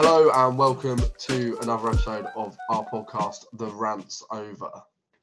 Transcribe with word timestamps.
Hello 0.00 0.30
and 0.32 0.56
welcome 0.56 1.00
to 1.18 1.58
another 1.60 1.88
episode 1.88 2.26
of 2.36 2.56
our 2.70 2.84
podcast, 2.88 3.46
The 3.54 3.66
Rants 3.66 4.24
Over. 4.30 4.70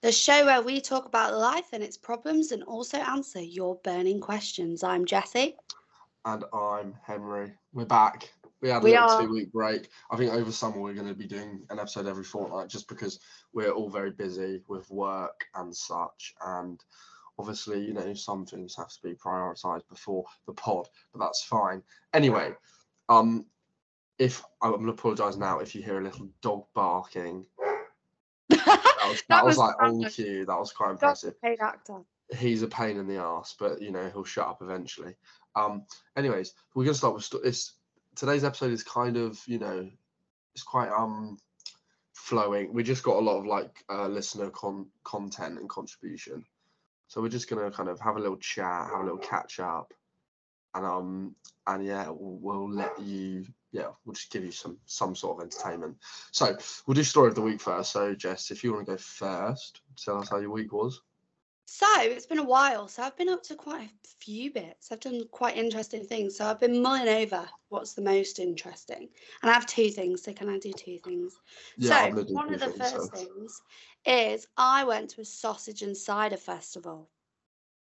The 0.02 0.12
show 0.12 0.44
where 0.46 0.62
we 0.62 0.82
talk 0.82 1.06
about 1.06 1.34
life 1.34 1.68
and 1.72 1.82
its 1.82 1.96
problems 1.96 2.52
and 2.52 2.62
also 2.64 2.98
answer 2.98 3.40
your 3.40 3.80
burning 3.86 4.20
questions. 4.20 4.84
I'm 4.84 5.06
Jesse. 5.06 5.56
And 6.26 6.44
I'm 6.52 6.94
Henry. 7.02 7.54
We're 7.72 7.86
back. 7.86 8.34
We 8.62 8.68
had 8.68 8.82
a 8.82 8.84
We 8.84 8.92
little 8.92 9.10
are. 9.12 9.22
two 9.22 9.32
week 9.32 9.54
break. 9.54 9.88
I 10.12 10.18
think 10.18 10.34
over 10.34 10.52
summer 10.52 10.82
we're 10.82 10.94
going 10.94 11.08
to 11.08 11.14
be 11.14 11.26
doing 11.26 11.62
an 11.70 11.80
episode 11.80 12.06
every 12.06 12.26
fortnight 12.26 12.68
just 12.68 12.90
because 12.90 13.22
we're 13.54 13.72
all 13.72 13.90
very 13.90 14.12
busy 14.12 14.62
with 14.68 14.92
work 14.92 15.46
and 15.56 15.74
such. 15.74 16.36
And 16.46 16.84
obviously, 17.40 17.80
you 17.80 17.94
know, 17.94 18.14
some 18.14 18.46
things 18.46 18.76
have 18.76 18.90
to 18.90 19.00
be 19.02 19.14
prioritized 19.14 19.88
before 19.88 20.26
the 20.48 20.54
pod, 20.54 20.90
but 21.14 21.22
that's 21.22 21.46
fine. 21.46 21.82
Anyway, 22.14 22.52
um, 23.08 23.46
if 24.18 24.44
I'm 24.62 24.72
going 24.72 24.86
to 24.86 24.92
apologize 24.92 25.38
now 25.38 25.60
if 25.60 25.76
you 25.76 25.82
hear 25.84 26.00
a 26.00 26.04
little 26.04 26.30
dog 26.42 26.66
barking. 26.74 27.46
That 29.06 29.10
was, 29.12 29.22
that 29.22 29.28
That 29.30 29.46
was 29.46 29.52
was 29.52 29.58
like 29.60 29.76
on 29.82 30.04
cue. 30.06 30.46
That 30.46 30.58
was 30.60 30.72
quite 30.72 30.92
impressive. 30.92 31.40
paid 31.42 31.60
actor. 31.60 32.00
he's 32.36 32.64
a 32.64 32.68
pain 32.68 32.98
in 32.98 33.08
the 33.08 33.18
ass, 33.18 33.56
but 33.60 33.80
you 33.82 33.92
know 33.92 34.10
he'll 34.10 34.24
shut 34.24 34.48
up 34.48 34.62
eventually. 34.64 35.16
Um, 35.56 35.84
anyways, 36.16 36.54
we're 36.74 36.86
gonna 36.86 36.96
start 36.96 37.14
with 37.14 37.24
sto- 37.24 37.42
this. 37.44 37.74
Today's 38.16 38.44
episode 38.44 38.72
is 38.72 38.84
kind 38.84 39.18
of 39.18 39.40
you 39.46 39.60
know 39.60 39.88
it's 40.56 40.64
quite 40.64 40.90
um 40.90 41.38
flowing. 42.14 42.74
We 42.74 42.82
just 42.82 43.04
got 43.04 43.18
a 43.18 43.20
lot 43.20 43.38
of 43.38 43.46
like 43.46 43.84
uh, 43.90 44.08
listener 44.08 44.50
con- 44.50 44.88
content 45.04 45.60
and 45.60 45.70
contribution, 45.70 46.44
so 47.08 47.22
we're 47.22 47.30
just 47.30 47.48
gonna 47.48 47.70
kind 47.70 47.90
of 47.90 48.00
have 48.00 48.16
a 48.16 48.20
little 48.20 48.38
chat, 48.38 48.90
have 48.90 49.02
a 49.02 49.04
little 49.04 49.20
catch 49.20 49.60
up, 49.60 49.94
and 50.74 50.84
um 50.86 51.36
and 51.68 51.86
yeah, 51.86 52.08
we'll, 52.10 52.40
we'll 52.42 52.72
let 52.72 53.00
you 53.00 53.46
yeah 53.76 53.90
we'll 54.06 54.14
just 54.14 54.32
give 54.32 54.44
you 54.46 54.52
some 54.52 54.78
some 54.86 55.16
sort 55.16 55.38
of 55.38 55.44
entertainment. 55.44 55.98
So 56.32 56.58
we'll 56.86 56.96
do 56.96 57.04
story 57.04 57.28
of 57.28 57.36
the 57.36 57.42
week 57.42 57.60
first. 57.60 57.92
So 57.92 58.16
Jess, 58.16 58.50
if 58.50 58.64
you 58.64 58.74
want 58.74 58.86
to 58.86 58.92
go 58.94 58.98
first, 58.98 59.82
tell 59.98 60.20
us 60.20 60.30
how 60.30 60.38
your 60.38 60.50
week 60.52 60.72
was. 60.72 61.02
So 61.68 61.88
it's 62.00 62.28
been 62.28 62.40
a 62.40 62.44
while. 62.44 62.88
So 62.88 63.04
I've 63.04 63.18
been 63.18 63.28
up 63.28 63.44
to 63.44 63.56
quite 63.56 63.90
a 63.90 64.08
few 64.20 64.52
bits. 64.52 64.92
I've 64.92 65.00
done 65.00 65.24
quite 65.32 65.58
interesting 65.58 66.06
things. 66.06 66.38
So 66.38 66.46
I've 66.46 66.60
been 66.60 66.82
mulling 66.82 67.10
over 67.10 67.50
what's 67.70 67.94
the 67.94 68.04
most 68.04 68.40
interesting. 68.40 69.10
And 69.42 69.50
I 69.50 69.54
have 69.54 69.66
two 69.66 69.90
things. 69.90 70.24
So 70.24 70.32
can 70.32 70.48
I 70.48 70.60
do 70.60 70.72
two 70.72 71.00
things? 71.00 71.34
Yeah, 71.78 72.14
so 72.14 72.24
one 72.34 72.54
of 72.54 72.60
the 72.60 72.68
things, 72.70 72.90
so- 72.92 72.98
first 73.00 73.14
things 73.14 73.62
is 74.06 74.48
I 74.58 74.84
went 74.84 75.10
to 75.12 75.22
a 75.22 75.26
sausage 75.26 75.82
and 75.82 75.98
cider 75.98 76.38
festival. 76.38 77.10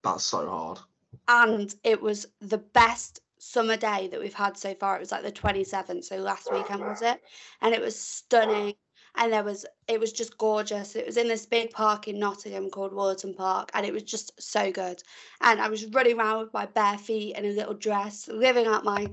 That's 0.04 0.24
so 0.24 0.48
hard. 0.48 0.80
and 1.28 1.74
it 1.84 2.00
was 2.00 2.28
the 2.42 2.60
best 2.60 3.22
summer 3.38 3.78
day 3.78 4.08
that 4.12 4.20
we've 4.20 4.34
had 4.34 4.58
so 4.58 4.74
far. 4.76 4.96
It 4.96 5.02
was 5.02 5.12
like 5.12 5.24
the 5.24 5.32
27th, 5.32 6.04
so 6.04 6.18
last 6.18 6.52
weekend 6.52 6.82
was 6.82 7.02
it, 7.02 7.22
and 7.62 7.74
it 7.74 7.82
was 7.82 8.00
stunning. 8.00 8.76
And 9.18 9.32
there 9.32 9.44
was, 9.44 9.66
it 9.88 9.98
was 9.98 10.12
just 10.12 10.38
gorgeous. 10.38 10.94
It 10.96 11.06
was 11.06 11.16
in 11.16 11.30
this 11.30 11.46
big 11.46 11.72
park 11.72 12.10
in 12.10 12.20
Nottingham 12.20 12.70
called 12.70 12.92
Wollaton 12.92 13.36
Park, 13.36 13.72
and 13.74 13.86
it 13.86 13.94
was 13.94 14.04
just 14.04 14.34
so 14.42 14.72
good. 14.72 15.02
And 15.40 15.62
I 15.62 15.70
was 15.70 15.86
running 15.86 16.20
around 16.20 16.40
with 16.40 16.54
my 16.54 16.66
bare 16.66 16.98
feet 16.98 17.36
and 17.36 17.46
a 17.46 17.50
little 17.52 17.74
dress, 17.74 18.28
living 18.28 18.68
out 18.68 18.84
my 18.84 19.08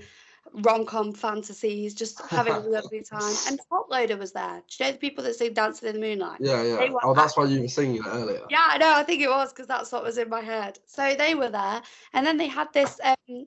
rom 0.54 0.84
com 0.84 1.12
fantasies, 1.12 1.94
just 1.94 2.20
having 2.22 2.52
a 2.52 2.58
lovely 2.68 3.02
time. 3.02 3.34
And 3.46 3.60
Toploader 3.70 4.18
was 4.18 4.32
there. 4.32 4.62
Do 4.68 4.84
you 4.84 4.86
know 4.86 4.92
the 4.92 4.98
people 4.98 5.24
that 5.24 5.36
sing 5.36 5.54
Dancing 5.54 5.88
in 5.88 5.94
the 5.94 6.00
Moonlight? 6.00 6.40
Yeah, 6.40 6.62
yeah. 6.62 6.90
Were 6.90 7.00
Oh, 7.04 7.14
that's 7.14 7.36
why 7.36 7.44
you 7.44 7.60
were 7.60 7.68
singing 7.68 7.96
it 7.96 8.06
earlier. 8.06 8.40
Yeah, 8.50 8.66
I 8.70 8.78
know. 8.78 8.92
I 8.92 9.02
think 9.04 9.22
it 9.22 9.28
was 9.28 9.52
because 9.52 9.66
that's 9.66 9.92
what 9.92 10.02
was 10.02 10.18
in 10.18 10.28
my 10.28 10.40
head. 10.40 10.78
So 10.86 11.14
they 11.14 11.34
were 11.34 11.50
there, 11.50 11.82
and 12.12 12.26
then 12.26 12.36
they 12.36 12.48
had 12.48 12.72
this 12.72 13.00
um 13.04 13.46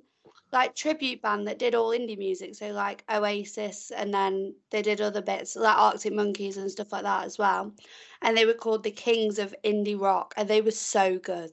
like 0.55 0.73
tribute 0.73 1.21
band 1.21 1.47
that 1.47 1.59
did 1.59 1.75
all 1.75 1.89
indie 1.89 2.17
music, 2.17 2.55
so 2.55 2.69
like 2.69 3.03
Oasis, 3.11 3.91
and 3.91 4.13
then 4.13 4.55
they 4.71 4.81
did 4.81 5.01
other 5.01 5.21
bits 5.21 5.57
like 5.57 5.77
Arctic 5.77 6.13
Monkeys 6.13 6.55
and 6.55 6.71
stuff 6.71 6.93
like 6.93 7.03
that 7.03 7.25
as 7.25 7.37
well. 7.37 7.73
And 8.21 8.37
they 8.37 8.45
were 8.45 8.53
called 8.53 8.81
the 8.81 8.89
Kings 8.89 9.37
of 9.37 9.53
Indie 9.65 9.99
Rock, 9.99 10.33
and 10.37 10.49
they 10.49 10.61
were 10.61 10.71
so 10.71 11.19
good. 11.19 11.51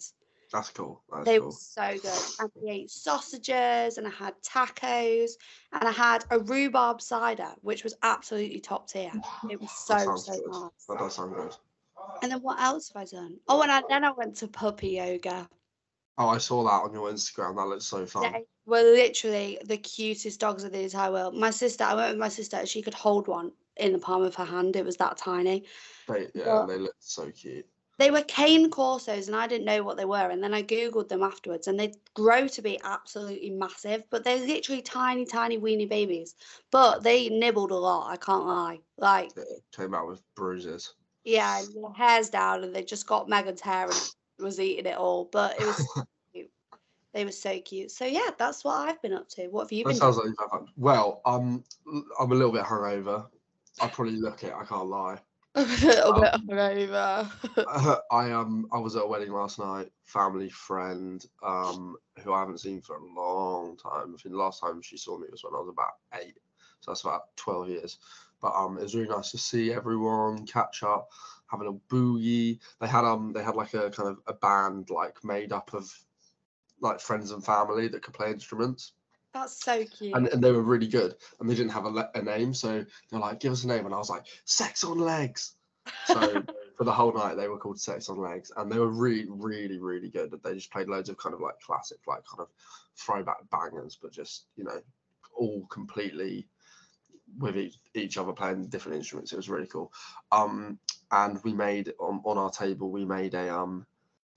That's 0.53 0.71
cool. 0.71 1.03
That's 1.11 1.25
They 1.25 1.39
cool. 1.39 1.49
were 1.49 1.53
so 1.53 1.99
good. 2.01 2.23
And 2.39 2.51
we 2.55 2.71
ate 2.71 2.91
sausages, 2.91 3.99
and 3.99 4.07
I 4.07 4.11
had 4.11 4.35
tacos, 4.41 5.33
and 5.73 5.83
I 5.83 5.91
had 5.91 6.25
a 6.31 6.39
rhubarb 6.39 7.03
cider, 7.03 7.55
which 7.61 7.83
was 7.83 7.95
absolutely 8.05 8.61
top 8.61 8.89
tier. 8.89 9.11
It 9.51 9.61
was 9.61 9.73
so 9.73 9.97
so 10.17 10.33
good. 10.33 10.47
nice. 10.47 10.87
That 10.89 10.99
does 10.99 11.17
sound 11.17 11.35
good. 11.35 11.57
And 12.23 12.31
then 12.31 12.41
what 12.41 12.61
else 12.61 12.93
have 12.93 13.03
I 13.03 13.05
done? 13.05 13.39
Oh, 13.49 13.63
and 13.63 13.73
I, 13.73 13.83
then 13.89 14.05
I 14.05 14.13
went 14.13 14.37
to 14.37 14.47
puppy 14.47 14.91
yoga. 14.91 15.49
Oh, 16.19 16.29
I 16.29 16.39
saw 16.39 16.63
that 16.63 16.85
on 16.85 16.93
your 16.95 17.11
Instagram. 17.11 17.57
That 17.57 17.67
looks 17.67 17.87
so 17.87 18.07
fun. 18.07 18.45
Were 18.65 18.83
literally 18.83 19.59
the 19.65 19.77
cutest 19.77 20.39
dogs 20.39 20.63
of 20.63 20.73
the 20.73 20.83
entire 20.83 21.11
world. 21.11 21.35
My 21.35 21.51
sister, 21.51 21.83
I 21.85 21.95
went 21.95 22.11
with 22.11 22.21
my 22.21 22.29
sister, 22.29 22.65
she 22.65 22.81
could 22.83 22.95
hold 22.95 23.27
one 23.27 23.51
in 23.77 23.93
the 23.93 23.99
palm 23.99 24.23
of 24.23 24.35
her 24.37 24.45
hand. 24.45 24.77
It 24.77 24.85
was 24.85 24.97
that 24.99 25.17
tiny. 25.17 25.65
They, 26.09 26.29
yeah, 26.35 26.47
Well- 26.47 26.67
they 26.67 26.79
look 26.79 26.95
so 27.01 27.31
cute. 27.31 27.67
They 27.99 28.11
were 28.11 28.23
cane 28.23 28.71
corsos, 28.71 29.27
and 29.27 29.37
I 29.37 29.47
didn't 29.47 29.67
know 29.67 29.83
what 29.83 29.97
they 29.97 30.07
were. 30.07 30.31
And 30.31 30.43
then 30.43 30.55
I 30.55 30.63
googled 30.63 31.09
them 31.09 31.23
afterwards, 31.23 31.69
and 31.69 31.79
they 31.79 31.93
grow 32.15 32.49
to 32.49 32.63
be 32.63 32.81
absolutely 32.83 33.51
massive. 33.51 34.03
But 34.11 34.25
they're 34.25 34.45
literally 34.45 34.83
tiny, 34.83 35.25
tiny 35.27 35.59
weeny 35.59 35.87
babies. 35.87 36.35
But 36.71 37.03
they 37.03 37.29
nibbled 37.29 37.71
a 37.71 37.77
lot. 37.77 38.11
I 38.11 38.17
can't 38.17 38.47
lie. 38.47 38.81
Like, 38.97 39.35
They 39.35 39.43
came 39.77 39.95
out 39.95 40.09
with 40.09 40.23
bruises. 40.35 40.95
yeah, 41.25 41.61
and 41.61 41.69
their 41.75 41.93
hair's 41.93 42.31
down, 42.31 42.65
and 42.65 42.75
they 42.75 42.83
just 42.83 43.07
got 43.07 43.29
Megan's 43.29 43.61
hair 43.61 43.85
and 43.85 44.11
was 44.39 44.59
eating 44.59 44.87
it 44.87 44.97
all. 44.97 45.27
But 45.27 45.61
it 45.61 45.67
was. 45.67 45.87
They 47.13 47.25
were 47.25 47.33
so 47.33 47.61
cute. 47.61 47.91
So 47.91 48.05
yeah, 48.07 48.31
that's 48.39 48.65
what 48.65 48.89
I've 48.89 49.01
been 49.03 49.13
up 49.13 49.29
to. 49.31 49.49
What 49.49 49.65
have 49.65 49.73
you 49.73 49.85
That 49.85 49.91
been 49.91 49.97
sounds 49.97 50.17
like 50.17 50.27
you've 50.27 50.37
had 50.39 50.51
fun. 50.51 50.69
Well, 50.77 51.21
um, 51.25 51.65
I'm 52.19 52.33
a 52.33 52.35
little 52.35 52.53
bit 52.53 52.65
hungover. 52.65 53.29
I 53.81 53.89
probably 53.89 54.17
look 54.17 54.43
it. 54.45 54.53
I 54.55 54.65
can't 54.65 54.87
lie. 54.89 55.19
a 55.55 55.63
little 55.63 56.15
bit 56.15 56.35
Um, 56.35 56.41
hungover. 56.49 57.31
I 58.11 58.31
um, 58.33 58.67
I 58.73 58.79
was 58.79 58.97
at 58.97 59.05
a 59.05 59.07
wedding 59.07 59.33
last 59.33 59.59
night. 59.59 59.91
Family 60.05 60.49
friend, 60.51 61.25
um, 61.43 61.97
who 62.23 62.33
I 62.33 62.41
haven't 62.41 62.61
seen 62.61 62.81
for 62.81 62.97
a 62.97 63.05
long 63.05 63.77
time. 63.77 64.15
I 64.15 64.17
think 64.23 64.33
the 64.35 64.39
last 64.39 64.61
time 64.61 64.81
she 64.83 64.97
saw 64.97 65.19
me 65.19 65.29
was 65.31 65.45
when 65.45 65.55
I 65.55 65.59
was 65.59 65.69
about 65.69 65.93
eight. 66.15 66.39
So 66.81 66.91
that's 66.91 67.03
about 67.03 67.35
twelve 67.37 67.69
years. 67.69 67.99
But 68.41 68.55
um, 68.55 68.79
it 68.79 68.83
was 68.83 68.95
really 68.95 69.09
nice 69.09 69.31
to 69.33 69.39
see 69.39 69.73
everyone, 69.73 70.47
catch 70.47 70.83
up, 70.83 71.11
have 71.47 71.61
a 71.61 71.65
little 71.65 71.81
boogie. 71.89 72.59
They 72.81 72.89
had 72.89 73.05
um, 73.05 73.33
they 73.33 73.43
had 73.43 73.55
like 73.55 73.75
a 73.75 73.91
kind 73.91 74.09
of 74.09 74.19
a 74.27 74.33
band 74.35 74.91
like 74.91 75.23
made 75.25 75.53
up 75.53 75.75
of 75.75 75.93
like 76.83 77.01
friends 77.01 77.31
and 77.31 77.45
family 77.45 77.89
that 77.89 78.03
could 78.03 78.15
play 78.15 78.31
instruments. 78.31 78.93
That's 79.33 79.65
so 79.65 79.85
cute. 79.87 80.15
and, 80.15 80.29
and 80.29 80.45
they 80.45 80.53
were 80.53 80.63
really 80.63 80.89
good 80.89 81.15
and 81.41 81.49
they 81.49 81.55
didn't 81.55 81.73
have 81.73 81.87
a, 81.87 81.89
le- 81.89 82.11
a 82.15 82.21
name 82.21 82.53
so 82.53 82.85
they're 83.11 83.21
like 83.21 83.41
give 83.41 83.53
us 83.53 83.65
a 83.65 83.67
name 83.67 83.87
and 83.87 83.95
i 83.95 83.99
was 83.99 84.11
like 84.11 84.27
sex 84.45 84.85
on 84.85 84.99
legs. 84.99 85.55
So 86.05 86.43
for 86.77 86.85
the 86.85 86.93
whole 86.93 87.15
night 87.15 87.39
they 87.39 87.49
were 87.49 87.57
called 87.57 87.81
sex 87.81 88.11
on 88.11 88.19
legs 88.19 88.53
and 88.59 88.71
they 88.71 88.79
were 88.79 88.91
really 88.91 89.27
really 89.31 89.79
really 89.79 90.11
good 90.11 90.39
they 90.45 90.55
just 90.55 90.71
played 90.71 90.89
loads 90.89 91.09
of 91.09 91.17
kind 91.17 91.35
of 91.35 91.41
like 91.41 91.59
classic 91.61 91.97
like 92.07 92.25
kind 92.27 92.41
of 92.41 92.49
throwback 92.99 93.39
bangers 93.51 93.99
but 94.01 94.13
just 94.13 94.49
you 94.57 94.65
know 94.65 94.81
all 95.35 95.67
completely 95.71 96.47
with 97.39 97.57
each, 97.57 97.77
each 97.95 98.19
other 98.19 98.33
playing 98.33 98.67
different 98.67 98.99
instruments. 98.99 99.33
It 99.33 99.37
was 99.37 99.49
really 99.49 99.67
cool. 99.67 99.91
Um 100.31 100.79
and 101.11 101.39
we 101.43 101.55
made 101.55 101.95
on, 101.99 102.21
on 102.25 102.37
our 102.37 102.51
table 102.51 102.91
we 102.91 103.07
made 103.07 103.33
a 103.33 103.55
um 103.55 103.87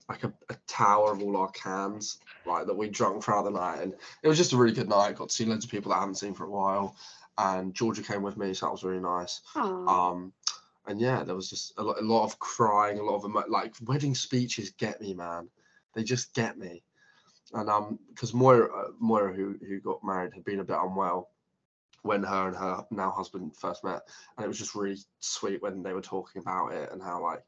like 0.08 0.24
a, 0.24 0.32
a 0.48 0.56
tower 0.66 1.12
of 1.12 1.22
all 1.22 1.36
our 1.36 1.50
cans 1.50 2.18
like 2.44 2.66
that 2.66 2.76
we 2.76 2.88
drunk 2.88 3.22
throughout 3.22 3.44
the 3.44 3.50
night. 3.50 3.82
And 3.82 3.92
it 4.22 4.28
was 4.28 4.38
just 4.38 4.52
a 4.52 4.56
really 4.56 4.74
good 4.74 4.88
night. 4.88 5.16
Got 5.16 5.30
to 5.30 5.34
see 5.34 5.44
loads 5.44 5.64
of 5.64 5.70
people 5.70 5.90
that 5.90 5.96
i 5.96 6.00
haven't 6.00 6.14
seen 6.16 6.34
for 6.34 6.44
a 6.44 6.50
while. 6.50 6.96
And 7.38 7.74
georgia 7.74 8.02
came 8.02 8.22
with 8.22 8.36
me 8.36 8.54
so 8.54 8.66
that 8.66 8.72
was 8.72 8.84
really 8.84 9.00
nice. 9.00 9.40
Aw. 9.56 10.10
um 10.10 10.32
and 10.86 11.00
yeah 11.00 11.24
there 11.24 11.34
was 11.34 11.50
just 11.50 11.72
a 11.78 11.82
lot, 11.82 11.98
a 11.98 12.04
lot 12.04 12.24
of 12.24 12.38
crying 12.38 12.98
a 12.98 13.02
lot 13.02 13.16
of 13.16 13.24
emo- 13.24 13.44
like 13.48 13.74
wedding 13.84 14.14
speeches 14.14 14.70
get 14.70 15.00
me 15.00 15.14
man. 15.14 15.48
They 15.94 16.04
just 16.04 16.34
get 16.34 16.56
me. 16.56 16.82
And 17.52 17.68
um 17.68 17.98
because 18.08 18.32
moira 18.32 18.68
uh, 18.72 18.90
moira 19.00 19.34
who 19.34 19.56
who 19.66 19.80
got 19.80 20.04
married 20.04 20.32
had 20.34 20.44
been 20.44 20.60
a 20.60 20.64
bit 20.64 20.78
unwell 20.80 21.30
when 22.02 22.22
her 22.22 22.46
and 22.48 22.56
her 22.56 22.84
now 22.92 23.10
husband 23.10 23.56
first 23.56 23.82
met. 23.82 24.02
And 24.36 24.44
it 24.44 24.48
was 24.48 24.58
just 24.58 24.76
really 24.76 24.96
sweet 25.18 25.60
when 25.60 25.82
they 25.82 25.92
were 25.92 26.00
talking 26.00 26.40
about 26.40 26.68
it 26.72 26.92
and 26.92 27.02
how 27.02 27.20
like 27.22 27.42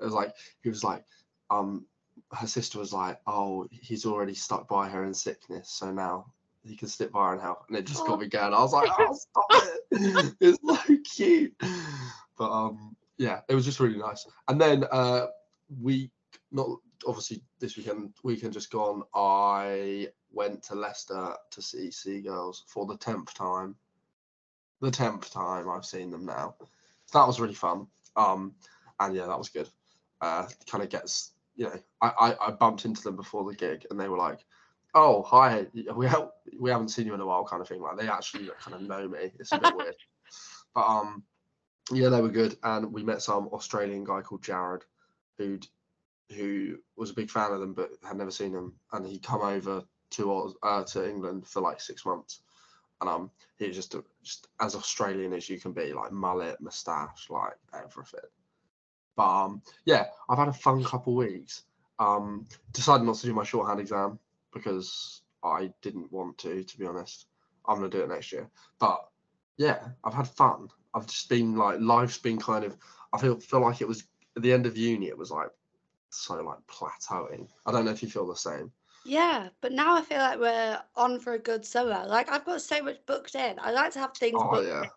it 0.00 0.04
was 0.04 0.14
like 0.14 0.32
he 0.62 0.68
was 0.68 0.84
like 0.84 1.04
um 1.50 1.84
her 2.32 2.46
sister 2.46 2.78
was 2.78 2.92
like 2.92 3.20
oh 3.26 3.66
he's 3.70 4.06
already 4.06 4.34
stuck 4.34 4.68
by 4.68 4.88
her 4.88 5.04
in 5.04 5.14
sickness 5.14 5.70
so 5.70 5.92
now 5.92 6.26
he 6.66 6.76
can 6.76 6.88
stick 6.88 7.12
by 7.12 7.28
her 7.28 7.32
and 7.32 7.40
help. 7.40 7.64
And 7.68 7.76
it 7.76 7.86
just 7.86 8.02
Aw. 8.02 8.06
got 8.06 8.20
me 8.20 8.26
going. 8.26 8.52
I 8.52 8.60
was 8.60 8.72
like 8.72 8.88
oh 8.98 9.14
stop 9.18 9.46
it. 9.52 10.34
It's 10.40 10.58
so 10.66 10.96
cute. 11.04 11.54
But 12.36 12.50
um 12.50 12.96
yeah 13.18 13.40
it 13.48 13.54
was 13.54 13.64
just 13.64 13.80
really 13.80 13.98
nice. 13.98 14.26
And 14.48 14.60
then 14.60 14.84
uh 14.90 15.26
we 15.80 16.10
not 16.50 16.68
obviously 17.06 17.42
this 17.60 17.76
weekend 17.76 18.12
weekend 18.22 18.52
just 18.52 18.70
gone 18.70 19.02
i 19.14 20.08
went 20.32 20.62
to 20.62 20.74
leicester 20.74 21.34
to 21.50 21.62
see 21.62 21.90
seagulls 21.90 22.64
for 22.66 22.86
the 22.86 22.96
10th 22.96 23.32
time. 23.34 23.74
The 24.80 24.90
10th 24.90 25.30
time 25.30 25.68
i've 25.68 25.86
seen 25.86 26.10
them 26.10 26.26
now. 26.26 26.56
So 27.06 27.18
that 27.18 27.26
was 27.26 27.40
really 27.40 27.54
fun. 27.54 27.86
Um 28.16 28.54
and 28.98 29.14
yeah 29.14 29.26
that 29.26 29.38
was 29.38 29.48
good. 29.48 29.68
Uh 30.20 30.46
kind 30.70 30.82
of 30.82 30.90
gets 30.90 31.32
you 31.56 31.64
know 31.64 31.78
I, 32.00 32.12
I 32.20 32.48
i 32.48 32.50
bumped 32.50 32.84
into 32.84 33.02
them 33.02 33.16
before 33.16 33.44
the 33.44 33.56
gig 33.56 33.86
and 33.90 33.98
they 33.98 34.08
were 34.08 34.18
like 34.18 34.44
oh 34.94 35.22
hi 35.22 35.66
we 35.94 36.06
have 36.06 36.30
we 36.58 36.70
haven't 36.70 36.88
seen 36.88 37.06
you 37.06 37.14
in 37.14 37.20
a 37.20 37.26
while 37.26 37.44
kind 37.44 37.62
of 37.62 37.68
thing. 37.68 37.82
Like 37.82 37.98
they 37.98 38.08
actually 38.08 38.50
kind 38.60 38.74
of 38.74 38.82
know 38.82 39.08
me. 39.08 39.32
It's 39.38 39.52
a 39.52 39.58
bit 39.58 39.74
weird. 39.76 39.96
But 40.74 40.86
um, 40.86 41.22
yeah, 41.92 42.08
they 42.08 42.20
were 42.20 42.28
good, 42.28 42.56
and 42.62 42.92
we 42.92 43.02
met 43.02 43.22
some 43.22 43.48
Australian 43.48 44.04
guy 44.04 44.20
called 44.20 44.42
Jared, 44.42 44.84
who 45.38 45.58
who 46.34 46.78
was 46.96 47.10
a 47.10 47.14
big 47.14 47.30
fan 47.30 47.52
of 47.52 47.60
them, 47.60 47.72
but 47.72 47.90
had 48.02 48.16
never 48.16 48.30
seen 48.30 48.52
them, 48.52 48.74
and 48.92 49.06
he'd 49.06 49.22
come 49.22 49.42
over 49.42 49.82
to 50.10 50.54
uh, 50.62 50.84
to 50.84 51.08
England 51.08 51.46
for 51.46 51.60
like 51.60 51.80
six 51.80 52.04
months, 52.04 52.40
and 53.00 53.10
um, 53.10 53.30
he 53.58 53.66
was 53.66 53.76
just 53.76 53.94
a, 53.94 54.04
just 54.22 54.48
as 54.60 54.74
Australian 54.74 55.32
as 55.32 55.48
you 55.48 55.58
can 55.60 55.72
be, 55.72 55.92
like 55.92 56.12
mullet, 56.12 56.60
moustache, 56.60 57.28
like 57.30 57.54
everything. 57.74 58.20
But 59.16 59.28
um, 59.44 59.62
yeah, 59.84 60.06
I've 60.28 60.38
had 60.38 60.48
a 60.48 60.52
fun 60.52 60.84
couple 60.84 61.14
weeks. 61.14 61.64
Um, 61.98 62.46
decided 62.72 63.04
not 63.04 63.16
to 63.16 63.26
do 63.26 63.34
my 63.34 63.44
shorthand 63.44 63.80
exam 63.80 64.18
because 64.52 65.22
I 65.42 65.72
didn't 65.82 66.12
want 66.12 66.38
to, 66.38 66.62
to 66.62 66.78
be 66.78 66.86
honest. 66.86 67.26
I'm 67.66 67.76
gonna 67.76 67.88
do 67.88 68.02
it 68.02 68.08
next 68.08 68.32
year. 68.32 68.50
But 68.78 69.00
yeah, 69.56 69.88
I've 70.04 70.14
had 70.14 70.28
fun. 70.28 70.68
I've 70.94 71.06
just 71.06 71.28
been 71.28 71.56
like 71.56 71.80
life's 71.80 72.18
been 72.18 72.38
kind 72.38 72.64
of 72.64 72.76
I 73.12 73.18
feel 73.18 73.40
feel 73.40 73.60
like 73.60 73.80
it 73.80 73.88
was 73.88 74.04
at 74.36 74.42
the 74.42 74.52
end 74.52 74.66
of 74.66 74.76
uni 74.76 75.08
it 75.08 75.18
was 75.18 75.30
like 75.30 75.50
so 76.10 76.34
like 76.42 76.66
plateauing. 76.66 77.48
I 77.66 77.72
don't 77.72 77.84
know 77.84 77.92
if 77.92 78.02
you 78.02 78.10
feel 78.10 78.26
the 78.26 78.36
same. 78.36 78.72
Yeah, 79.04 79.50
but 79.60 79.72
now 79.72 79.94
I 79.96 80.02
feel 80.02 80.18
like 80.18 80.38
we're 80.40 80.82
on 80.96 81.20
for 81.20 81.32
a 81.34 81.38
good 81.38 81.64
summer. 81.64 82.04
Like 82.06 82.28
I've 82.30 82.44
got 82.44 82.60
so 82.62 82.82
much 82.82 83.04
booked 83.06 83.34
in. 83.34 83.58
I 83.60 83.70
like 83.70 83.92
to 83.92 84.00
have 84.00 84.16
things 84.16 84.42
Oh 84.42 84.42
booked 84.42 84.66
yeah. 84.66 84.82
in. 84.82 84.90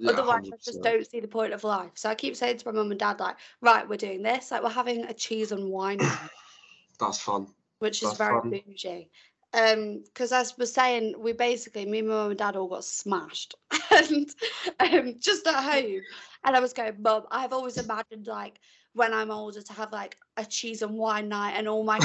Yeah, 0.00 0.12
Otherwise, 0.12 0.50
I 0.50 0.56
just 0.64 0.82
don't 0.82 1.06
see 1.06 1.20
the 1.20 1.28
point 1.28 1.52
of 1.52 1.62
life. 1.62 1.90
So 1.94 2.08
I 2.08 2.14
keep 2.14 2.34
saying 2.34 2.56
to 2.56 2.66
my 2.68 2.72
mum 2.72 2.90
and 2.90 2.98
dad, 2.98 3.20
like, 3.20 3.36
right, 3.60 3.86
we're 3.86 3.96
doing 3.96 4.22
this. 4.22 4.50
Like 4.50 4.62
we're 4.62 4.70
having 4.70 5.04
a 5.04 5.12
cheese 5.12 5.52
and 5.52 5.68
wine, 5.68 6.00
That's 6.98 7.20
fun. 7.20 7.48
which 7.80 8.02
is 8.02 8.14
very 8.14 8.40
fun. 8.40 8.50
bougie. 8.50 9.10
Um, 9.52 10.02
because 10.04 10.32
as 10.32 10.56
we're 10.56 10.64
saying, 10.64 11.16
we 11.18 11.34
basically, 11.34 11.84
me, 11.84 12.00
my 12.00 12.14
mum 12.14 12.30
and 12.30 12.38
dad 12.38 12.56
all 12.56 12.68
got 12.68 12.84
smashed, 12.84 13.56
and 13.90 14.30
um, 14.78 15.16
just 15.18 15.46
at 15.46 15.62
home. 15.62 16.00
And 16.44 16.56
I 16.56 16.60
was 16.60 16.72
going, 16.72 16.94
mum, 17.02 17.24
I've 17.30 17.52
always 17.52 17.76
imagined 17.76 18.26
like 18.26 18.58
when 18.94 19.14
I'm 19.14 19.30
older 19.30 19.62
to 19.62 19.72
have 19.72 19.92
like 19.92 20.16
a 20.36 20.44
cheese 20.44 20.82
and 20.82 20.96
wine 20.96 21.28
night, 21.28 21.52
and 21.52 21.68
all 21.68 21.84
my 21.84 21.98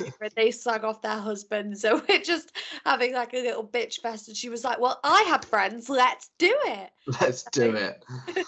and 0.00 0.32
they 0.36 0.50
slug 0.50 0.84
off 0.84 1.02
their 1.02 1.18
husbands. 1.18 1.82
So 1.82 2.02
we're 2.08 2.22
just 2.22 2.56
having 2.84 3.14
like 3.14 3.34
a 3.34 3.42
little 3.42 3.66
bitch 3.66 4.00
fest. 4.00 4.28
And 4.28 4.36
she 4.36 4.48
was 4.48 4.64
like, 4.64 4.78
Well, 4.78 5.00
I 5.02 5.22
have 5.28 5.44
friends, 5.44 5.88
let's 5.88 6.30
do 6.38 6.54
it. 6.64 6.90
Let's 7.20 7.44
do 7.52 7.74
it. 7.74 8.04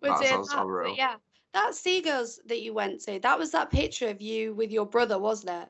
That 0.00 0.24
sounds 0.24 0.48
that. 0.50 0.64
But 0.64 0.96
yeah. 0.96 1.16
That 1.54 1.74
Seagulls 1.74 2.38
that 2.46 2.60
you 2.60 2.72
went 2.72 3.00
to, 3.02 3.18
that 3.18 3.36
was 3.36 3.50
that 3.50 3.70
picture 3.70 4.08
of 4.08 4.20
you 4.20 4.54
with 4.54 4.70
your 4.70 4.86
brother, 4.86 5.18
wasn't 5.18 5.62
it? 5.62 5.68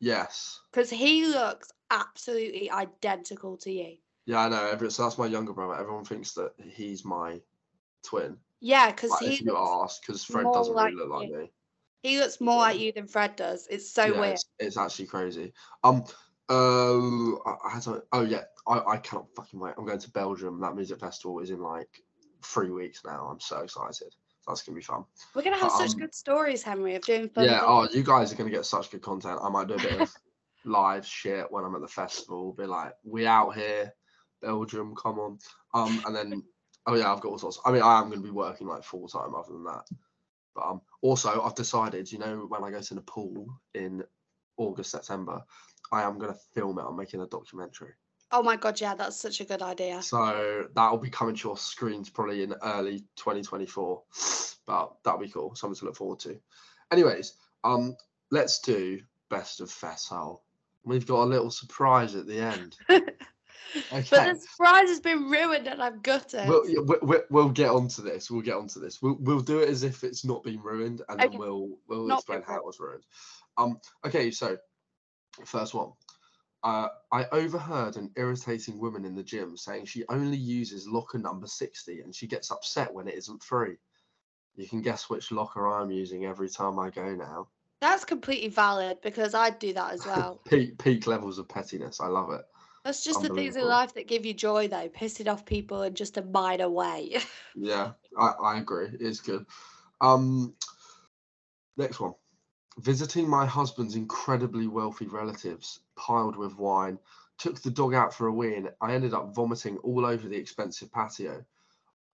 Yes. 0.00 0.60
Because 0.72 0.88
he 0.88 1.26
looks 1.26 1.72
absolutely 1.90 2.70
identical 2.70 3.58
to 3.58 3.70
you. 3.70 3.96
Yeah, 4.24 4.40
I 4.40 4.48
know. 4.48 4.66
Every, 4.66 4.90
so 4.90 5.02
that's 5.02 5.18
my 5.18 5.26
younger 5.26 5.52
brother. 5.52 5.78
Everyone 5.78 6.04
thinks 6.04 6.32
that 6.32 6.52
he's 6.62 7.04
my 7.04 7.40
twin. 8.02 8.38
Yeah, 8.60 8.90
because 8.90 9.10
Like, 9.10 9.22
he 9.22 9.34
if 9.34 9.40
you 9.42 9.56
ask, 9.56 10.04
because 10.06 10.24
Fred 10.24 10.46
doesn't 10.52 10.74
really 10.74 10.92
like 10.92 10.94
look 10.94 11.10
like 11.10 11.28
you. 11.28 11.38
me. 11.38 11.52
he 12.02 12.18
looks 12.18 12.40
more 12.40 12.58
like 12.58 12.78
you 12.78 12.92
than 12.92 13.06
Fred 13.06 13.36
does. 13.36 13.66
It's 13.70 13.90
so 13.90 14.06
yeah, 14.06 14.20
weird. 14.20 14.34
It's, 14.34 14.44
it's 14.58 14.76
actually 14.76 15.06
crazy. 15.06 15.52
Um, 15.84 16.04
uh, 16.48 17.36
I, 17.44 17.56
I 17.64 17.80
oh 18.12 18.22
yeah, 18.22 18.42
I, 18.66 18.80
I 18.86 18.96
cannot 18.98 19.26
fucking 19.34 19.58
wait. 19.58 19.74
I'm 19.76 19.84
going 19.84 19.98
to 19.98 20.10
Belgium. 20.10 20.60
That 20.60 20.76
music 20.76 21.00
festival 21.00 21.40
is 21.40 21.50
in 21.50 21.60
like 21.60 21.88
three 22.42 22.70
weeks 22.70 23.02
now. 23.04 23.28
I'm 23.30 23.40
so 23.40 23.58
excited. 23.60 24.14
That's 24.46 24.62
gonna 24.62 24.76
be 24.76 24.82
fun. 24.82 25.04
We're 25.34 25.42
gonna 25.42 25.58
have 25.58 25.72
such 25.72 25.92
um, 25.92 25.98
good 25.98 26.14
stories, 26.14 26.62
Henry, 26.62 26.94
of 26.94 27.02
doing 27.02 27.28
fun. 27.28 27.44
yeah. 27.44 27.58
things. 27.58 27.64
Oh, 27.66 27.88
you 27.92 28.04
guys 28.04 28.32
are 28.32 28.36
gonna 28.36 28.50
get 28.50 28.64
such 28.64 28.90
good 28.90 29.02
content. 29.02 29.40
I 29.42 29.48
might 29.48 29.66
do 29.66 29.74
a 29.74 29.78
bit 29.78 30.00
of 30.00 30.14
live 30.64 31.04
shit 31.04 31.50
when 31.50 31.64
I'm 31.64 31.74
at 31.74 31.80
the 31.80 31.88
festival. 31.88 32.52
Be 32.52 32.64
like, 32.64 32.92
we 33.04 33.26
out 33.26 33.56
here, 33.56 33.92
Belgium, 34.40 34.94
come 34.94 35.18
on. 35.18 35.38
Um, 35.74 36.00
and 36.06 36.14
then, 36.14 36.42
oh 36.86 36.94
yeah, 36.94 37.12
I've 37.12 37.20
got 37.20 37.30
all 37.30 37.38
sorts. 37.38 37.58
I 37.64 37.72
mean, 37.72 37.82
I 37.82 38.00
am 38.00 38.08
gonna 38.08 38.22
be 38.22 38.30
working 38.30 38.66
like 38.66 38.84
full 38.84 39.08
time 39.08 39.34
other 39.34 39.52
than 39.52 39.64
that. 39.64 39.84
But 40.54 40.64
um, 40.64 40.80
also 41.02 41.42
I've 41.42 41.54
decided, 41.54 42.10
you 42.10 42.18
know, 42.18 42.46
when 42.48 42.64
I 42.64 42.70
go 42.70 42.80
to 42.80 42.94
Nepal 42.94 43.46
in 43.74 44.02
August, 44.56 44.90
September, 44.90 45.42
I 45.92 46.02
am 46.02 46.18
gonna 46.18 46.36
film 46.54 46.78
it. 46.78 46.84
I'm 46.86 46.96
making 46.96 47.20
a 47.20 47.26
documentary. 47.26 47.92
Oh 48.32 48.42
my 48.42 48.56
god, 48.56 48.80
yeah, 48.80 48.94
that's 48.94 49.16
such 49.16 49.40
a 49.40 49.44
good 49.44 49.62
idea. 49.62 50.02
So 50.02 50.66
that'll 50.74 50.98
be 50.98 51.10
coming 51.10 51.36
to 51.36 51.48
your 51.48 51.56
screens 51.56 52.10
probably 52.10 52.42
in 52.42 52.54
early 52.62 53.00
2024. 53.16 54.02
But 54.66 54.96
that'll 55.04 55.20
be 55.20 55.28
cool. 55.28 55.54
Something 55.54 55.78
to 55.78 55.84
look 55.84 55.96
forward 55.96 56.18
to. 56.20 56.40
Anyways, 56.90 57.34
um, 57.62 57.96
let's 58.30 58.60
do 58.60 59.00
best 59.30 59.60
of 59.60 59.70
Fesshole. 59.70 60.42
We've 60.84 61.06
got 61.06 61.22
a 61.22 61.24
little 61.24 61.50
surprise 61.50 62.14
at 62.14 62.26
the 62.26 62.40
end. 62.40 62.76
But 63.90 64.08
the 64.10 64.38
surprise 64.40 64.88
has 64.88 65.00
been 65.00 65.24
ruined 65.30 65.66
and 65.66 65.82
I'm 65.82 66.00
gutted. 66.00 66.48
We'll, 66.48 66.68
yeah, 66.68 66.80
we- 66.80 66.98
we- 67.02 67.24
we'll 67.30 67.50
get 67.50 67.70
onto 67.70 68.02
this. 68.02 68.30
We'll 68.30 68.40
get 68.42 68.54
onto 68.56 68.80
this. 68.80 69.02
We'll, 69.02 69.16
we'll 69.20 69.40
do 69.40 69.58
it 69.60 69.68
as 69.68 69.82
if 69.82 70.02
it's 70.04 70.24
not 70.24 70.42
been 70.42 70.60
ruined, 70.62 71.02
and 71.08 71.20
then 71.20 71.36
we'll 71.38 71.70
we'll 71.88 72.06
Not 72.06 72.18
explain 72.20 72.42
how 72.42 72.56
it 72.56 72.64
was 72.64 72.80
ruined. 72.80 73.04
Um. 73.58 73.80
Okay. 74.04 74.30
So, 74.30 74.56
first 75.44 75.74
one. 75.74 75.92
Uh, 76.64 76.88
I 77.12 77.26
overheard 77.32 77.96
an 77.96 78.10
irritating 78.16 78.80
woman 78.80 79.04
in 79.04 79.14
the 79.14 79.22
gym 79.22 79.56
saying 79.56 79.84
she 79.84 80.04
only 80.08 80.36
uses 80.38 80.88
locker 80.88 81.18
number 81.18 81.46
60 81.46 82.00
and 82.00 82.12
she 82.12 82.26
gets 82.26 82.50
upset 82.50 82.92
when 82.92 83.06
it 83.06 83.14
isn't 83.14 83.40
free. 83.42 83.76
You 84.56 84.66
can 84.66 84.80
guess 84.80 85.08
which 85.08 85.30
locker 85.30 85.68
I'm 85.68 85.92
using 85.92 86.24
every 86.24 86.48
time 86.48 86.78
I 86.80 86.90
go 86.90 87.14
now. 87.14 87.48
That's 87.80 88.04
completely 88.04 88.48
valid 88.48 88.98
because 89.02 89.32
I'd 89.34 89.58
do 89.60 89.74
that 89.74 89.92
as 89.92 90.06
well. 90.06 90.40
peak 90.48 90.78
peak 90.78 91.06
levels 91.06 91.38
of 91.38 91.46
pettiness. 91.48 92.00
I 92.00 92.06
love 92.06 92.32
it. 92.32 92.42
That's 92.86 93.02
just 93.02 93.20
the 93.20 93.28
things 93.30 93.56
in 93.56 93.66
life 93.66 93.94
that 93.94 94.06
give 94.06 94.24
you 94.24 94.32
joy, 94.32 94.68
though. 94.68 94.88
Pissing 94.88 95.26
off 95.26 95.44
people 95.44 95.82
in 95.82 95.94
just 95.94 96.18
a 96.18 96.22
minor 96.22 96.70
way. 96.70 97.18
Yeah, 97.58 97.92
I, 98.18 98.26
I 98.42 98.58
agree. 98.58 98.88
It's 99.00 99.20
good. 99.20 99.46
Um, 100.02 100.54
next 101.78 101.98
one. 102.00 102.12
Visiting 102.78 103.26
my 103.26 103.46
husband's 103.46 103.96
incredibly 103.96 104.66
wealthy 104.66 105.06
relatives, 105.06 105.80
piled 105.96 106.36
with 106.36 106.58
wine, 106.58 106.98
took 107.38 107.62
the 107.62 107.70
dog 107.70 107.94
out 107.94 108.12
for 108.12 108.26
a 108.26 108.32
wee 108.32 108.56
and 108.56 108.70
I 108.82 108.92
ended 108.92 109.14
up 109.14 109.34
vomiting 109.34 109.78
all 109.78 110.04
over 110.04 110.28
the 110.28 110.36
expensive 110.36 110.92
patio. 110.92 111.42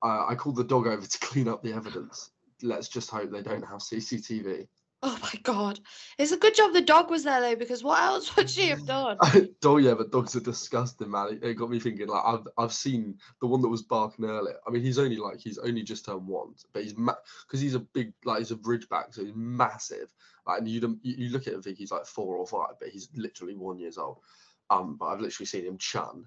Uh, 0.00 0.26
I 0.28 0.36
called 0.36 0.54
the 0.54 0.62
dog 0.62 0.87
over 0.87 1.04
to 1.04 1.18
clean 1.20 1.49
up 1.49 1.64
the 1.64 1.73
evidence. 1.73 2.30
Let's 2.62 2.88
just 2.88 3.11
hope 3.11 3.32
they 3.32 3.42
don't 3.42 3.66
have 3.66 3.80
CCTV. 3.80 4.68
Oh 5.02 5.18
my 5.23 5.32
god. 5.42 5.80
It's 6.18 6.32
a 6.32 6.37
good 6.37 6.54
job 6.54 6.73
the 6.73 6.80
dog 6.80 7.11
was 7.11 7.25
there, 7.25 7.40
though, 7.40 7.56
because 7.56 7.82
what 7.82 8.00
else 8.00 8.35
would 8.37 8.49
she 8.49 8.68
have 8.68 8.87
done? 8.87 9.18
dog, 9.61 9.82
yeah, 9.82 9.94
but 9.94 10.12
dogs 10.12 10.37
are 10.37 10.40
disgusting, 10.40 11.11
man. 11.11 11.38
It, 11.42 11.44
it 11.44 11.54
got 11.54 11.71
me 11.71 11.80
thinking. 11.80 12.09
Like 12.09 12.23
I've 12.25 12.47
I've 12.59 12.73
seen 12.73 13.18
the 13.40 13.47
one 13.47 13.62
that 13.62 13.68
was 13.68 13.82
barking 13.82 14.25
earlier. 14.25 14.56
I 14.66 14.71
mean, 14.71 14.82
he's 14.82 14.99
only 14.99 15.16
like 15.16 15.38
he's 15.40 15.59
only 15.59 15.82
just 15.82 16.04
turned 16.04 16.26
one, 16.26 16.54
but 16.73 16.85
he's 16.85 16.94
because 16.94 17.61
he's 17.61 17.75
a 17.75 17.80
big 17.80 18.12
like 18.25 18.38
he's 18.38 18.52
a 18.52 18.56
ridgeback, 18.56 19.14
so 19.14 19.25
he's 19.25 19.35
massive. 19.35 20.12
Like, 20.47 20.59
and 20.59 20.68
you 20.68 20.80
don't 20.80 20.99
you, 21.02 21.26
you 21.26 21.30
look 21.30 21.42
at 21.42 21.49
him 21.49 21.54
and 21.54 21.64
think 21.64 21.78
he's 21.78 21.92
like 21.92 22.06
four 22.06 22.37
or 22.37 22.47
five, 22.47 22.75
but 22.80 22.88
he's 22.88 23.09
literally 23.14 23.54
one 23.54 23.78
years 23.78 23.99
old. 23.99 24.18
Um, 24.71 24.97
but 24.99 25.06
I've 25.06 25.21
literally 25.21 25.47
seen 25.47 25.66
him 25.66 25.78
chun, 25.78 26.26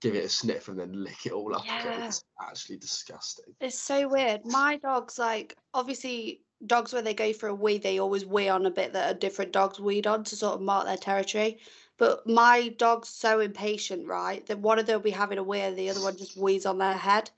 give 0.00 0.14
it 0.14 0.24
a 0.24 0.28
sniff, 0.28 0.68
and 0.68 0.78
then 0.78 1.04
lick 1.04 1.26
it 1.26 1.32
all 1.32 1.54
up. 1.54 1.64
again. 1.64 2.00
Yeah. 2.00 2.06
It's 2.06 2.24
actually 2.40 2.78
disgusting. 2.78 3.54
It's 3.60 3.78
so 3.78 4.08
weird. 4.08 4.40
My 4.44 4.78
dog's 4.78 5.18
like, 5.18 5.56
obviously, 5.74 6.40
dogs 6.66 6.92
where 6.92 7.02
they 7.02 7.14
go 7.14 7.32
for 7.32 7.48
a 7.48 7.54
wee, 7.54 7.78
they 7.78 7.98
always 7.98 8.24
wee 8.24 8.48
on 8.48 8.66
a 8.66 8.70
bit 8.70 8.92
that 8.92 9.10
a 9.10 9.18
different 9.18 9.52
dog's 9.52 9.80
weed 9.80 10.06
on 10.06 10.24
to 10.24 10.36
sort 10.36 10.54
of 10.54 10.60
mark 10.60 10.86
their 10.86 10.96
territory. 10.96 11.58
But 11.96 12.26
my 12.26 12.68
dog's 12.76 13.08
so 13.08 13.40
impatient, 13.40 14.06
right? 14.06 14.44
That 14.46 14.58
one 14.58 14.78
of 14.78 14.86
them 14.86 14.96
will 14.96 15.04
be 15.04 15.10
having 15.10 15.38
a 15.38 15.42
wee 15.42 15.60
and 15.60 15.76
the 15.76 15.90
other 15.90 16.02
one 16.02 16.16
just 16.16 16.36
wees 16.36 16.66
on 16.66 16.78
their 16.78 16.94
head 16.94 17.30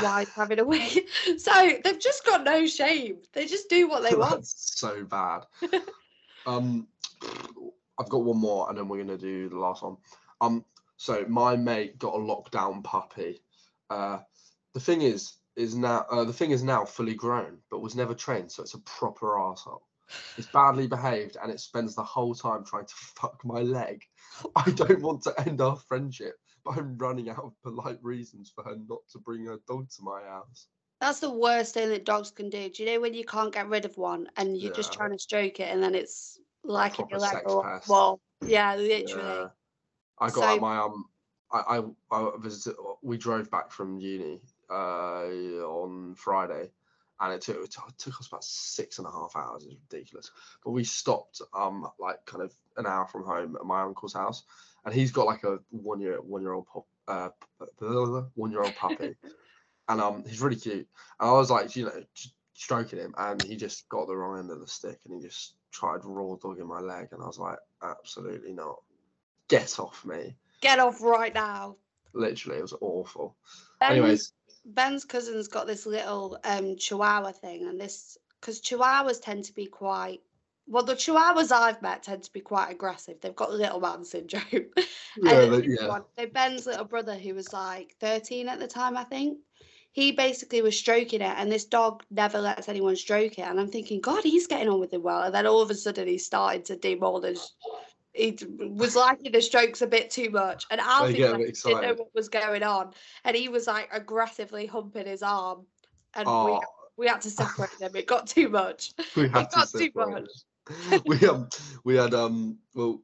while 0.00 0.24
having 0.34 0.58
a 0.58 0.64
wee. 0.64 1.06
So 1.38 1.72
they've 1.82 1.98
just 1.98 2.24
got 2.24 2.44
no 2.44 2.66
shame. 2.66 3.18
They 3.32 3.46
just 3.46 3.68
do 3.68 3.88
what 3.88 4.02
they 4.02 4.14
want. 4.16 4.36
That's 4.36 4.78
so 4.78 5.04
bad. 5.04 5.46
um, 6.46 6.86
I've 7.98 8.08
got 8.08 8.24
one 8.24 8.38
more, 8.38 8.68
and 8.68 8.78
then 8.78 8.88
we're 8.88 9.02
gonna 9.02 9.18
do 9.18 9.48
the 9.48 9.58
last 9.58 9.82
one. 9.82 9.96
Um, 10.40 10.64
so 10.96 11.24
my 11.28 11.56
mate 11.56 11.98
got 11.98 12.14
a 12.14 12.18
lockdown 12.18 12.84
puppy. 12.84 13.42
Uh, 13.90 14.18
the 14.72 14.80
thing 14.80 15.02
is, 15.02 15.34
is 15.56 15.74
now 15.74 16.04
uh, 16.10 16.24
the 16.24 16.32
thing 16.32 16.50
is 16.50 16.62
now 16.62 16.84
fully 16.84 17.14
grown, 17.14 17.58
but 17.70 17.80
was 17.80 17.96
never 17.96 18.14
trained, 18.14 18.52
so 18.52 18.62
it's 18.62 18.74
a 18.74 18.80
proper 18.80 19.38
asshole. 19.40 19.82
It's 20.36 20.46
badly 20.46 20.86
behaved, 20.86 21.36
and 21.42 21.50
it 21.50 21.58
spends 21.60 21.94
the 21.94 22.04
whole 22.04 22.34
time 22.34 22.64
trying 22.64 22.86
to 22.86 22.94
fuck 22.94 23.40
my 23.44 23.60
leg. 23.62 24.02
I 24.56 24.70
don't 24.70 25.02
want 25.02 25.22
to 25.22 25.34
end 25.48 25.60
our 25.60 25.76
friendship, 25.76 26.34
but 26.64 26.78
I'm 26.78 26.96
running 26.98 27.28
out 27.28 27.42
of 27.44 27.52
polite 27.62 27.98
reasons 28.02 28.52
for 28.54 28.62
her 28.64 28.76
not 28.88 29.00
to 29.12 29.18
bring 29.18 29.46
her 29.46 29.58
dog 29.66 29.88
to 29.96 30.02
my 30.02 30.22
house. 30.22 30.68
That's 31.00 31.20
the 31.20 31.30
worst 31.30 31.74
thing 31.74 31.88
that 31.90 32.04
dogs 32.06 32.30
can 32.30 32.48
do. 32.48 32.68
Do 32.70 32.82
you 32.82 32.90
know 32.90 33.00
when 33.00 33.14
you 33.14 33.24
can't 33.24 33.52
get 33.52 33.68
rid 33.68 33.84
of 33.84 33.96
one 33.98 34.28
and 34.36 34.56
you're 34.56 34.72
just 34.72 34.92
trying 34.94 35.10
to 35.12 35.18
stroke 35.18 35.60
it 35.60 35.70
and 35.70 35.82
then 35.82 35.94
it's 35.94 36.38
like 36.64 36.96
your 36.98 37.18
leg 37.18 37.42
or 37.46 37.82
well, 37.86 38.20
yeah, 38.44 38.74
literally. 38.76 39.22
Yeah. 39.22 39.48
I 40.18 40.26
got 40.28 40.34
So- 40.34 40.42
out 40.44 40.60
my 40.60 40.78
um. 40.78 41.04
I, 41.52 41.78
I 41.78 41.82
I 42.16 42.30
visited. 42.38 42.76
We 43.02 43.16
drove 43.18 43.50
back 43.50 43.70
from 43.70 44.00
uni 44.00 44.40
uh 44.70 45.26
on 45.64 46.14
Friday, 46.14 46.70
and 47.20 47.32
it 47.34 47.40
took 47.40 47.56
it 47.64 47.70
took- 47.98 48.20
us 48.20 48.28
about 48.28 48.44
six 48.44 48.98
and 48.98 49.06
a 49.06 49.10
half 49.10 49.34
hours. 49.36 49.64
It's 49.64 49.76
ridiculous. 49.90 50.30
But 50.64 50.70
we 50.72 50.84
stopped 50.84 51.40
um 51.54 51.88
like 51.98 52.24
kind 52.26 52.42
of 52.42 52.54
an 52.76 52.86
hour 52.86 53.06
from 53.06 53.24
home 53.24 53.56
at 53.56 53.66
my 53.66 53.82
uncle's 53.82 54.14
house, 54.14 54.44
and 54.84 54.94
he's 54.94 55.12
got 55.12 55.26
like 55.26 55.44
a 55.44 55.58
one 55.70 56.00
year 56.00 56.20
one 56.20 56.42
year 56.42 56.52
old 56.52 56.66
pop 56.66 56.86
uh 57.08 57.30
one 58.34 58.50
year 58.50 58.62
old 58.62 58.74
puppy, 58.76 59.16
and 59.88 60.00
um, 60.00 60.24
he's 60.26 60.40
really 60.40 60.56
cute. 60.56 60.88
And 61.20 61.28
I 61.28 61.32
was 61.32 61.50
like, 61.50 61.74
you 61.76 61.84
know, 61.84 62.02
stroking 62.54 62.98
him, 62.98 63.14
and 63.18 63.42
he 63.42 63.56
just 63.56 63.88
got 63.88 64.06
the 64.06 64.16
wrong 64.16 64.38
end 64.38 64.50
of 64.50 64.60
the 64.60 64.66
stick, 64.66 64.98
and 65.04 65.14
he 65.14 65.20
just 65.26 65.54
tried 65.70 66.00
raw 66.04 66.36
dogging 66.36 66.66
my 66.66 66.80
leg, 66.80 67.08
and 67.12 67.22
I 67.22 67.26
was 67.26 67.38
like, 67.38 67.58
absolutely 67.82 68.52
not. 68.52 68.76
Get 69.48 69.78
off 69.78 70.04
me. 70.04 70.36
Get 70.60 70.78
off 70.78 71.00
right 71.02 71.32
now. 71.34 71.76
Literally, 72.14 72.58
it 72.58 72.62
was 72.62 72.74
awful. 72.80 73.36
Ben's, 73.78 73.92
Anyways, 73.92 74.32
Ben's 74.66 75.04
cousin's 75.04 75.48
got 75.48 75.66
this 75.66 75.86
little 75.86 76.38
um 76.44 76.76
chihuahua 76.76 77.32
thing, 77.32 77.66
and 77.66 77.80
this 77.80 78.18
because 78.40 78.60
chihuahuas 78.60 79.22
tend 79.22 79.44
to 79.44 79.54
be 79.54 79.66
quite 79.66 80.20
well, 80.68 80.82
the 80.82 80.94
chihuahuas 80.94 81.52
I've 81.52 81.80
met 81.80 82.02
tend 82.02 82.24
to 82.24 82.32
be 82.32 82.40
quite 82.40 82.70
aggressive. 82.72 83.20
They've 83.20 83.34
got 83.36 83.52
little 83.52 83.80
man 83.80 84.04
syndrome. 84.04 84.42
yeah, 85.22 85.46
this 85.46 85.80
yeah. 85.80 85.88
one- 85.88 86.02
So 86.18 86.26
Ben's 86.26 86.66
little 86.66 86.84
brother, 86.84 87.14
who 87.14 87.34
was 87.34 87.52
like 87.52 87.94
13 88.00 88.48
at 88.48 88.58
the 88.58 88.66
time, 88.66 88.96
I 88.96 89.04
think, 89.04 89.38
he 89.92 90.10
basically 90.12 90.62
was 90.62 90.76
stroking 90.76 91.20
it, 91.20 91.34
and 91.38 91.50
this 91.52 91.64
dog 91.66 92.02
never 92.10 92.40
lets 92.40 92.68
anyone 92.68 92.96
stroke 92.96 93.38
it. 93.38 93.42
And 93.46 93.60
I'm 93.60 93.68
thinking, 93.68 94.00
God, 94.00 94.24
he's 94.24 94.48
getting 94.48 94.68
on 94.68 94.80
with 94.80 94.92
it 94.92 95.02
well. 95.02 95.22
And 95.22 95.34
then 95.34 95.46
all 95.46 95.62
of 95.62 95.70
a 95.70 95.74
sudden, 95.74 96.08
he 96.08 96.18
started 96.18 96.64
to 96.66 96.76
do 96.76 96.98
more 96.98 97.20
than 97.20 97.36
he 98.16 98.38
was 98.58 98.96
liking 98.96 99.32
the 99.32 99.42
strokes 99.42 99.82
a 99.82 99.86
bit 99.86 100.10
too 100.10 100.30
much. 100.30 100.66
And 100.70 100.80
Alfie 100.80 101.14
get 101.14 101.30
a 101.30 101.32
like, 101.34 101.46
bit 101.46 101.58
didn't 101.64 101.82
know 101.82 101.94
what 101.94 102.14
was 102.14 102.28
going 102.28 102.62
on, 102.62 102.92
and 103.24 103.36
he 103.36 103.48
was 103.48 103.66
like 103.66 103.88
aggressively 103.92 104.66
humping 104.66 105.06
his 105.06 105.22
arm, 105.22 105.66
and 106.14 106.26
we 106.26 106.32
Oh, 106.32 106.60
we 106.96 107.06
had 107.06 107.20
to 107.22 107.30
separate 107.30 107.78
them. 107.78 107.94
It 107.94 108.06
got 108.06 108.26
too 108.26 108.48
much. 108.48 108.94
we 109.16 109.28
had 109.28 109.42
It 109.42 109.50
to 109.50 109.56
got 109.56 109.68
too 109.70 109.90
much. 109.94 111.02
we 111.06 111.28
um 111.28 111.48
we 111.84 111.94
had 111.96 112.14
um 112.14 112.58
well 112.74 113.02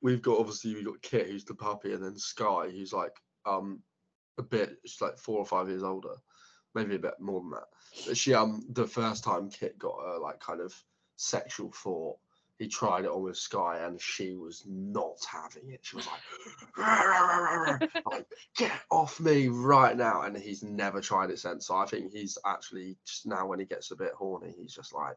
we've 0.00 0.22
got 0.22 0.38
obviously 0.38 0.74
we've 0.74 0.86
got 0.86 1.02
Kit 1.02 1.26
who's 1.26 1.44
the 1.44 1.54
puppy 1.54 1.92
and 1.92 2.02
then 2.02 2.16
Sky 2.16 2.68
who's 2.70 2.92
like 2.92 3.12
um 3.44 3.82
a 4.38 4.42
bit 4.42 4.78
she's 4.86 5.00
like 5.02 5.18
four 5.18 5.38
or 5.38 5.44
five 5.44 5.68
years 5.68 5.82
older 5.82 6.14
maybe 6.74 6.94
a 6.94 6.98
bit 6.98 7.20
more 7.20 7.40
than 7.40 7.50
that 7.50 7.66
but 8.06 8.16
she 8.16 8.32
um 8.32 8.62
the 8.70 8.86
first 8.86 9.22
time 9.22 9.50
Kit 9.50 9.78
got 9.78 9.96
her 10.02 10.18
like 10.18 10.40
kind 10.40 10.60
of 10.62 10.74
sexual 11.16 11.70
thought 11.72 12.16
he 12.64 12.68
tried 12.68 13.04
it 13.04 13.10
on 13.10 13.22
with 13.22 13.36
Sky 13.36 13.78
and 13.84 14.00
she 14.00 14.34
was 14.34 14.64
not 14.66 15.18
having 15.30 15.70
it 15.70 15.80
she 15.82 15.96
was 15.96 16.06
like 16.06 17.80
like 18.10 18.26
get 18.56 18.72
off 18.90 19.20
me 19.20 19.48
right 19.48 19.96
now 19.96 20.22
and 20.22 20.36
he's 20.36 20.62
never 20.62 21.00
tried 21.00 21.30
it 21.30 21.38
since 21.38 21.66
so 21.66 21.76
I 21.76 21.86
think 21.86 22.12
he's 22.12 22.38
actually 22.46 22.96
just 23.06 23.26
now 23.26 23.46
when 23.46 23.58
he 23.58 23.64
gets 23.64 23.90
a 23.90 23.96
bit 23.96 24.12
horny 24.12 24.54
he's 24.58 24.74
just 24.74 24.94
like 24.94 25.16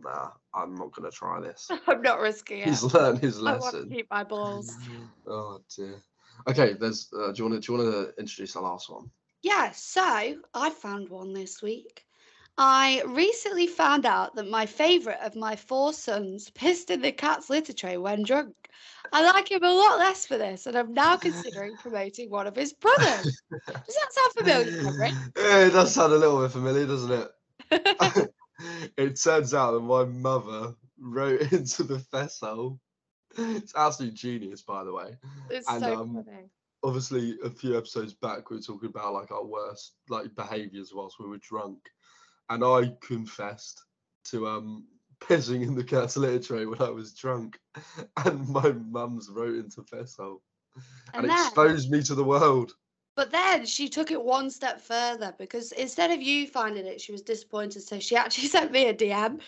nah, 0.00 0.30
I'm 0.54 0.74
not 0.74 0.92
gonna 0.92 1.10
try 1.10 1.40
this. 1.40 1.70
I'm 1.86 2.02
not 2.02 2.20
risking 2.20 2.60
it. 2.60 2.68
He's 2.68 2.82
learned 2.82 3.18
his 3.18 3.40
lesson. 3.40 3.58
I 3.58 3.60
want 3.60 3.74
to 3.74 3.78
lesson. 3.80 3.90
keep 3.90 4.10
my 4.10 4.24
balls. 4.24 4.76
Oh 5.24 5.60
dear. 5.76 6.02
Okay, 6.48 6.72
there's. 6.72 7.08
Uh, 7.16 7.30
do 7.30 7.42
you 7.42 7.48
want 7.48 7.62
to? 7.62 7.66
Do 7.66 7.72
you 7.72 7.78
want 7.78 7.92
to 8.16 8.20
introduce 8.20 8.54
the 8.54 8.60
last 8.60 8.90
one? 8.90 9.08
Yeah, 9.42 9.70
so 9.70 10.02
I 10.54 10.70
found 10.70 11.10
one 11.10 11.32
this 11.32 11.62
week. 11.62 12.04
I 12.58 13.02
recently 13.06 13.66
found 13.66 14.04
out 14.04 14.34
that 14.36 14.48
my 14.48 14.66
favourite 14.66 15.20
of 15.20 15.34
my 15.34 15.56
four 15.56 15.92
sons 15.92 16.50
pissed 16.50 16.90
in 16.90 17.00
the 17.00 17.12
cat's 17.12 17.48
litter 17.48 17.72
tray 17.72 17.96
when 17.96 18.22
drunk. 18.22 18.54
I 19.12 19.24
like 19.24 19.50
him 19.50 19.62
a 19.62 19.72
lot 19.72 19.98
less 19.98 20.26
for 20.26 20.38
this, 20.38 20.66
and 20.66 20.76
I'm 20.76 20.94
now 20.94 21.16
considering 21.16 21.76
promoting 21.76 22.30
one 22.30 22.46
of 22.46 22.56
his 22.56 22.72
brothers. 22.72 23.42
Does 23.50 23.66
that 23.66 24.12
sound 24.12 24.32
familiar, 24.36 24.82
Henry? 24.82 25.10
Yeah, 25.36 25.66
it 25.66 25.70
does 25.70 25.94
sound 25.94 26.12
a 26.12 26.16
little 26.16 26.40
bit 26.40 26.52
familiar, 26.52 26.86
doesn't 26.86 27.12
it? 27.12 27.30
it 28.96 29.20
turns 29.20 29.54
out 29.54 29.72
that 29.72 29.80
my 29.80 30.04
mother 30.04 30.74
wrote 30.98 31.52
into 31.52 31.82
the 31.82 31.98
festival. 31.98 32.80
It's 33.36 33.74
absolute 33.74 34.14
genius, 34.14 34.62
by 34.62 34.84
the 34.84 34.92
way. 34.92 35.16
It's 35.50 35.68
And, 35.68 35.80
so 35.80 36.00
um, 36.00 36.24
funny. 36.24 36.48
Obviously, 36.84 37.38
a 37.44 37.50
few 37.50 37.76
episodes 37.76 38.12
back, 38.12 38.50
we 38.50 38.56
were 38.56 38.62
talking 38.62 38.88
about 38.88 39.14
like 39.14 39.30
our 39.30 39.44
worst 39.44 39.94
like 40.08 40.34
behaviours 40.34 40.92
whilst 40.94 41.18
we 41.20 41.28
were 41.28 41.38
drunk, 41.38 41.78
and 42.52 42.64
I 42.64 42.92
confessed 43.00 43.82
to 44.26 44.46
um 44.46 44.86
pissing 45.20 45.62
in 45.62 45.74
the 45.74 45.84
cat's 45.84 46.16
litter 46.16 46.38
tray 46.40 46.66
when 46.66 46.82
I 46.82 46.90
was 46.90 47.14
drunk, 47.14 47.58
and 48.24 48.48
my 48.48 48.72
mum's 48.72 49.28
wrote 49.30 49.56
into 49.56 49.82
festival 49.84 50.42
and, 51.14 51.24
And 51.24 51.30
then- 51.30 51.46
exposed 51.46 51.90
me 51.90 52.02
to 52.02 52.14
the 52.14 52.24
world. 52.24 52.72
But 53.14 53.30
then 53.30 53.66
she 53.66 53.90
took 53.90 54.10
it 54.10 54.22
one 54.24 54.48
step 54.50 54.80
further 54.80 55.34
because 55.38 55.72
instead 55.72 56.10
of 56.10 56.22
you 56.22 56.46
finding 56.46 56.86
it, 56.86 56.98
she 56.98 57.12
was 57.12 57.20
disappointed. 57.20 57.82
So 57.82 58.00
she 58.00 58.16
actually 58.16 58.48
sent 58.56 58.72
me 58.72 58.86
a 58.86 58.94
DM. 58.94 59.38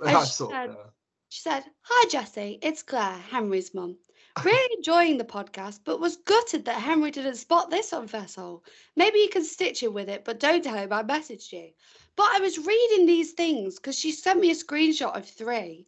And 0.00 0.16
I 0.16 0.24
she 0.24 0.32
thought, 0.32 0.50
said- 0.50 0.70
yeah. 0.70 0.90
She 1.28 1.40
said, 1.40 1.62
Hi, 1.82 2.08
Jesse, 2.10 2.58
it's 2.62 2.82
Claire, 2.82 3.16
Henry's 3.30 3.72
mum. 3.74 3.96
Really 4.44 4.74
enjoying 4.76 5.18
the 5.18 5.24
podcast, 5.24 5.80
but 5.84 6.00
was 6.00 6.16
gutted 6.16 6.64
that 6.66 6.80
Henry 6.82 7.10
didn't 7.10 7.36
spot 7.36 7.70
this 7.70 7.92
on 7.94 8.06
Fesshole. 8.08 8.64
Maybe 8.96 9.20
you 9.20 9.28
can 9.30 9.44
stitch 9.44 9.82
him 9.82 9.94
with 9.94 10.08
it, 10.10 10.24
but 10.26 10.40
don't 10.40 10.62
tell 10.64 10.76
him 10.76 10.92
I 10.92 11.02
messaged 11.04 11.52
you. 11.52 11.68
But 12.16 12.28
I 12.32 12.40
was 12.40 12.58
reading 12.58 13.06
these 13.06 13.32
things 13.32 13.76
because 13.76 13.98
she 13.98 14.12
sent 14.12 14.40
me 14.40 14.50
a 14.50 14.54
screenshot 14.54 15.16
of 15.16 15.26
three. 15.26 15.86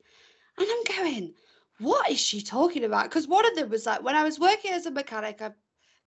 And 0.59 0.67
I'm 0.71 0.97
going, 0.97 1.35
What 1.81 2.11
is 2.11 2.21
she 2.21 2.41
talking 2.43 2.85
about? 2.85 3.05
Because 3.05 3.29
one 3.29 3.47
of 3.47 3.55
them 3.57 3.71
was 3.71 3.87
like, 3.87 4.03
When 4.03 4.17
I 4.17 4.25
was 4.25 4.39
working 4.39 4.73
as 4.73 4.87
a 4.87 4.91
mechanic, 4.91 5.43
I 5.43 5.53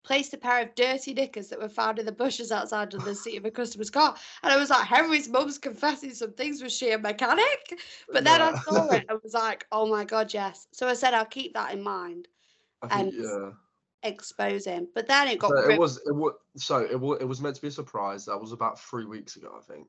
placed 0.05 0.33
a 0.33 0.37
pair 0.37 0.61
of 0.61 0.75
dirty 0.75 1.13
knickers 1.13 1.49
that 1.49 1.59
were 1.59 1.67
found 1.67 1.99
in 1.99 2.05
the 2.05 2.11
bushes 2.11 2.51
outside 2.51 2.93
of 2.93 3.03
the 3.03 3.15
seat 3.23 3.37
of 3.37 3.45
a 3.45 3.51
customer's 3.51 3.89
car. 3.89 4.15
And 4.43 4.53
I 4.53 4.57
was 4.57 4.69
like, 4.69 4.85
Henry's 4.85 5.27
mum's 5.27 5.57
confessing 5.57 6.13
some 6.13 6.33
things. 6.33 6.61
Was 6.61 6.73
she 6.73 6.91
a 6.91 6.97
mechanic? 6.97 7.79
But 8.11 8.23
then 8.23 8.41
I 8.41 8.53
saw 8.59 8.87
it 8.89 9.05
and 9.09 9.19
was 9.23 9.33
like, 9.33 9.65
oh 9.71 9.87
my 9.87 10.05
God, 10.05 10.33
yes. 10.33 10.67
So 10.71 10.87
I 10.87 10.93
said, 10.93 11.13
I'll 11.13 11.25
keep 11.25 11.53
that 11.55 11.73
in 11.73 11.81
mind, 11.81 12.27
I 12.81 12.87
think, 12.87 13.13
and 13.15 13.23
yeah. 13.23 13.49
expose 14.03 14.65
him. 14.65 14.87
But 14.93 15.07
then 15.07 15.27
it 15.27 15.39
got 15.39 15.49
So 15.49 15.69
it 15.69 15.79
was 15.79 15.97
it 16.05 16.15
was 16.15 16.33
so 16.57 16.79
it 16.79 16.99
was 16.99 17.19
it 17.21 17.25
was 17.25 17.41
meant 17.41 17.55
to 17.55 17.61
be 17.61 17.69
a 17.69 17.71
surprise. 17.71 18.25
That 18.25 18.39
was 18.39 18.51
about 18.51 18.79
three 18.79 19.05
weeks 19.05 19.35
ago, 19.35 19.55
I 19.57 19.61
think. 19.61 19.87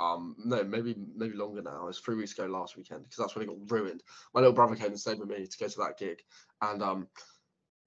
Um, 0.00 0.34
no, 0.44 0.64
maybe 0.64 0.96
maybe 1.14 1.34
longer 1.34 1.62
now. 1.62 1.84
It 1.84 1.86
was 1.86 1.98
three 2.00 2.16
weeks 2.16 2.32
ago 2.32 2.46
last 2.46 2.76
weekend 2.76 3.04
because 3.04 3.18
that's 3.18 3.34
when 3.34 3.44
it 3.44 3.48
got 3.48 3.70
ruined. 3.70 4.02
My 4.34 4.40
little 4.40 4.54
brother 4.54 4.74
came 4.74 4.88
and 4.88 5.00
stayed 5.00 5.18
with 5.18 5.28
me 5.28 5.46
to 5.46 5.58
go 5.58 5.68
to 5.68 5.78
that 5.78 5.98
gig, 5.98 6.22
and 6.60 6.82
um, 6.82 7.08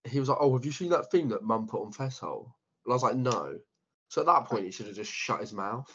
he 0.05 0.19
was 0.19 0.29
like, 0.29 0.37
"Oh, 0.39 0.53
have 0.53 0.65
you 0.65 0.71
seen 0.71 0.89
that 0.89 1.11
thing 1.11 1.29
that 1.29 1.43
Mum 1.43 1.67
put 1.67 1.81
on 1.81 1.91
Fesshole?" 1.91 2.55
And 2.85 2.91
I 2.91 2.95
was 2.95 3.03
like, 3.03 3.15
"No." 3.15 3.59
So 4.07 4.21
at 4.21 4.27
that 4.27 4.45
point, 4.45 4.65
he 4.65 4.71
should 4.71 4.87
have 4.87 4.95
just 4.95 5.11
shut 5.11 5.41
his 5.41 5.51
mouth. 5.53 5.89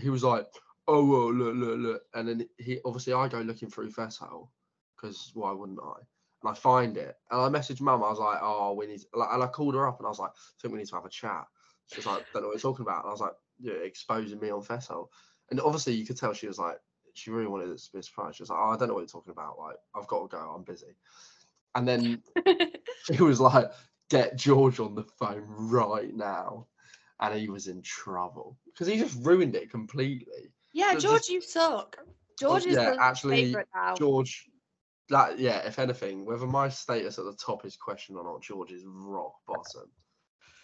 He 0.00 0.10
was 0.10 0.24
like, 0.24 0.46
"Oh, 0.88 1.04
well, 1.04 1.32
look, 1.34 1.54
look, 1.54 1.78
look," 1.78 2.02
and 2.14 2.28
then 2.28 2.48
he 2.58 2.80
obviously 2.84 3.12
I 3.12 3.28
go 3.28 3.40
looking 3.40 3.68
through 3.68 3.90
Fesshole 3.90 4.50
because 4.96 5.32
why 5.34 5.52
wouldn't 5.52 5.80
I? 5.82 6.00
and 6.42 6.50
I 6.50 6.54
find 6.54 6.96
it, 6.96 7.16
and 7.30 7.40
I 7.40 7.48
messaged 7.48 7.80
mum. 7.80 8.02
I 8.02 8.10
was 8.10 8.18
like, 8.18 8.38
"Oh, 8.42 8.74
we 8.74 8.86
need," 8.86 9.00
like, 9.14 9.28
and 9.32 9.42
I 9.42 9.46
called 9.46 9.74
her 9.74 9.86
up, 9.86 9.98
and 9.98 10.06
I 10.06 10.10
was 10.10 10.18
like, 10.18 10.30
"I 10.30 10.54
think 10.60 10.72
we 10.72 10.78
need 10.78 10.88
to 10.88 10.96
have 10.96 11.04
a 11.04 11.10
chat." 11.10 11.46
She 11.86 11.98
was 11.98 12.06
like, 12.06 12.24
"Don't 12.32 12.42
know 12.42 12.48
what 12.48 12.54
you're 12.54 12.72
talking 12.72 12.84
about," 12.84 13.04
and 13.04 13.08
I 13.08 13.12
was 13.12 13.20
like, 13.20 13.34
"Yeah, 13.60 13.74
exposing 13.74 14.40
me 14.40 14.50
on 14.50 14.62
Fesshole," 14.62 15.10
and 15.52 15.60
obviously 15.60 15.92
you 15.92 16.06
could 16.06 16.16
tell 16.16 16.32
she 16.32 16.48
was 16.48 16.58
like, 16.58 16.78
she 17.12 17.30
really 17.30 17.46
wanted 17.46 17.68
it 17.68 17.78
to 17.78 17.92
be 17.92 17.98
a 17.98 18.02
surprise. 18.02 18.36
She 18.36 18.42
was 18.42 18.48
like, 18.48 18.58
"Oh, 18.58 18.70
I 18.70 18.76
don't 18.78 18.88
know 18.88 18.94
what 18.94 19.00
you're 19.00 19.06
talking 19.06 19.32
about. 19.32 19.58
Like, 19.58 19.76
I've 19.94 20.06
got 20.06 20.22
to 20.22 20.28
go. 20.34 20.38
I'm 20.56 20.62
busy," 20.64 20.96
and 21.74 21.86
then 21.86 22.22
she 23.12 23.22
was 23.22 23.38
like, 23.38 23.70
"Get 24.08 24.36
George 24.36 24.80
on 24.80 24.94
the 24.94 25.04
phone 25.18 25.44
right 25.46 26.14
now," 26.14 26.68
and 27.20 27.38
he 27.38 27.50
was 27.50 27.66
in 27.66 27.82
trouble 27.82 28.56
because 28.64 28.86
he 28.86 28.96
just 28.96 29.22
ruined 29.22 29.54
it 29.54 29.70
completely. 29.70 30.54
yeah, 30.72 30.94
just- 30.94 31.04
George, 31.04 31.28
you 31.28 31.42
suck. 31.42 31.98
George 32.40 32.64
is 32.64 32.76
yeah, 32.76 32.96
actually. 32.98 33.54
George, 33.98 34.48
that 35.10 35.38
yeah, 35.38 35.58
if 35.66 35.78
anything, 35.78 36.24
whether 36.24 36.46
my 36.46 36.70
status 36.70 37.18
at 37.18 37.26
the 37.26 37.36
top 37.36 37.66
is 37.66 37.76
questioned 37.76 38.16
or 38.16 38.24
not, 38.24 38.42
George 38.42 38.72
is 38.72 38.84
rock 38.86 39.34
bottom, 39.46 39.90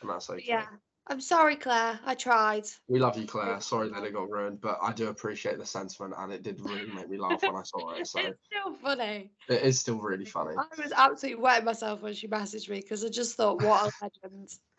and 0.00 0.09
that's 0.09 0.30
okay. 0.30 0.42
Yeah. 0.47 0.64
I'm 1.10 1.20
sorry, 1.20 1.56
Claire. 1.56 1.98
I 2.04 2.14
tried. 2.14 2.64
We 2.86 2.98
love 2.98 3.16
you, 3.18 3.26
Claire. 3.26 3.60
Sorry 3.60 3.88
that 3.90 4.04
it 4.04 4.12
got 4.12 4.30
ruined, 4.30 4.60
but 4.60 4.78
I 4.82 4.92
do 4.92 5.08
appreciate 5.08 5.58
the 5.58 5.64
sentiment, 5.64 6.14
and 6.18 6.32
it 6.32 6.42
did 6.42 6.60
really 6.60 6.90
make 6.94 7.08
me 7.08 7.16
laugh 7.18 7.42
when 7.42 7.56
I 7.56 7.62
saw 7.62 7.92
it. 7.94 8.06
So 8.08 8.20
It's 8.20 8.38
still 8.44 8.74
funny. 8.82 9.30
it 9.48 9.62
is 9.62 9.78
still 9.78 9.98
really 10.00 10.24
funny. 10.26 10.54
I 10.56 10.82
was 10.82 10.92
absolutely 10.92 11.42
wetting 11.42 11.64
myself 11.64 12.02
when 12.02 12.14
she 12.14 12.28
messaged 12.28 12.68
me 12.68 12.80
because 12.80 13.04
I 13.04 13.08
just 13.08 13.36
thought, 13.36 13.62
what 13.62 13.90
a 14.02 14.10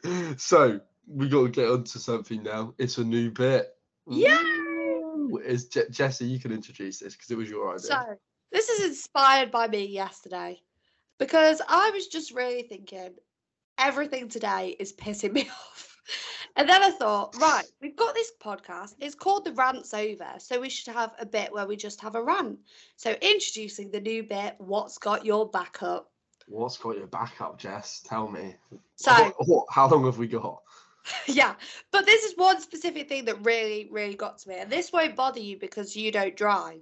legend. 0.05 0.39
So 0.39 0.79
we 1.07 1.29
got 1.29 1.43
to 1.43 1.50
get 1.50 1.69
onto 1.69 2.00
something 2.00 2.43
now. 2.43 2.74
It's 2.77 2.98
a 3.00 3.03
new 3.03 3.31
bit. 3.31 3.75
Yeah. 4.07 4.38
It's 5.43 5.65
Je- 5.65 5.89
Jesse. 5.89 6.25
You 6.25 6.39
can 6.39 6.51
introduce 6.51 7.00
this 7.00 7.13
because 7.15 7.31
it 7.31 7.38
was 7.38 7.50
your 7.50 7.69
idea. 7.69 7.81
So, 7.81 8.01
this 8.51 8.69
is 8.69 8.88
inspired 8.88 9.51
by 9.51 9.67
me 9.67 9.86
yesterday 9.86 10.62
because 11.19 11.62
I 11.67 11.91
was 11.91 12.07
just 12.07 12.33
really 12.33 12.63
thinking 12.63 13.15
everything 13.77 14.29
today 14.29 14.75
is 14.79 14.93
pissing 14.93 15.33
me 15.33 15.41
off. 15.50 15.88
And 16.56 16.68
then 16.68 16.82
I 16.84 16.92
thought, 16.92 17.36
right, 17.39 17.66
we've 17.82 17.96
got 17.96 18.13
this 18.16 18.32
podcast. 18.42 18.96
It's 19.00 19.16
called 19.16 19.46
The 19.46 19.51
Rant's 19.54 19.94
Over. 19.94 20.28
So 20.38 20.60
we 20.60 20.70
should 20.70 20.94
have 20.94 21.13
a 21.20 21.25
bit 21.25 21.51
where 21.54 21.66
we 21.68 21.75
just 21.75 22.01
have 22.01 22.16
a 22.16 22.24
rant. 22.24 22.60
So, 22.96 23.16
introducing 23.22 23.92
the 23.92 24.01
new 24.01 24.24
bit, 24.24 24.56
What's 24.58 24.98
Got 24.98 25.25
Your 25.25 25.50
Backup? 25.50 26.10
What's 26.48 26.78
got 26.78 26.98
your 26.98 27.06
backup, 27.08 27.60
Jess? 27.60 28.01
Tell 28.08 28.28
me. 28.28 28.56
So, 28.96 29.12
What- 29.13 29.48
what- 29.48 29.66
how 29.70 29.88
long 29.88 30.06
have 30.06 30.18
we 30.18 30.28
got? 30.28 30.62
yeah, 31.28 31.56
but 31.92 32.06
this 32.06 32.24
is 32.24 32.38
one 32.38 32.60
specific 32.60 33.08
thing 33.08 33.25
that 33.25 33.46
really, 33.46 33.88
really 33.92 34.16
got 34.16 34.39
to 34.39 34.50
me. 34.50 34.56
And 34.56 34.70
this 34.72 34.92
won't 34.92 35.16
bother 35.16 35.39
you 35.39 35.58
because 35.58 35.96
you 35.96 36.12
don't 36.12 36.36
drive. 36.36 36.82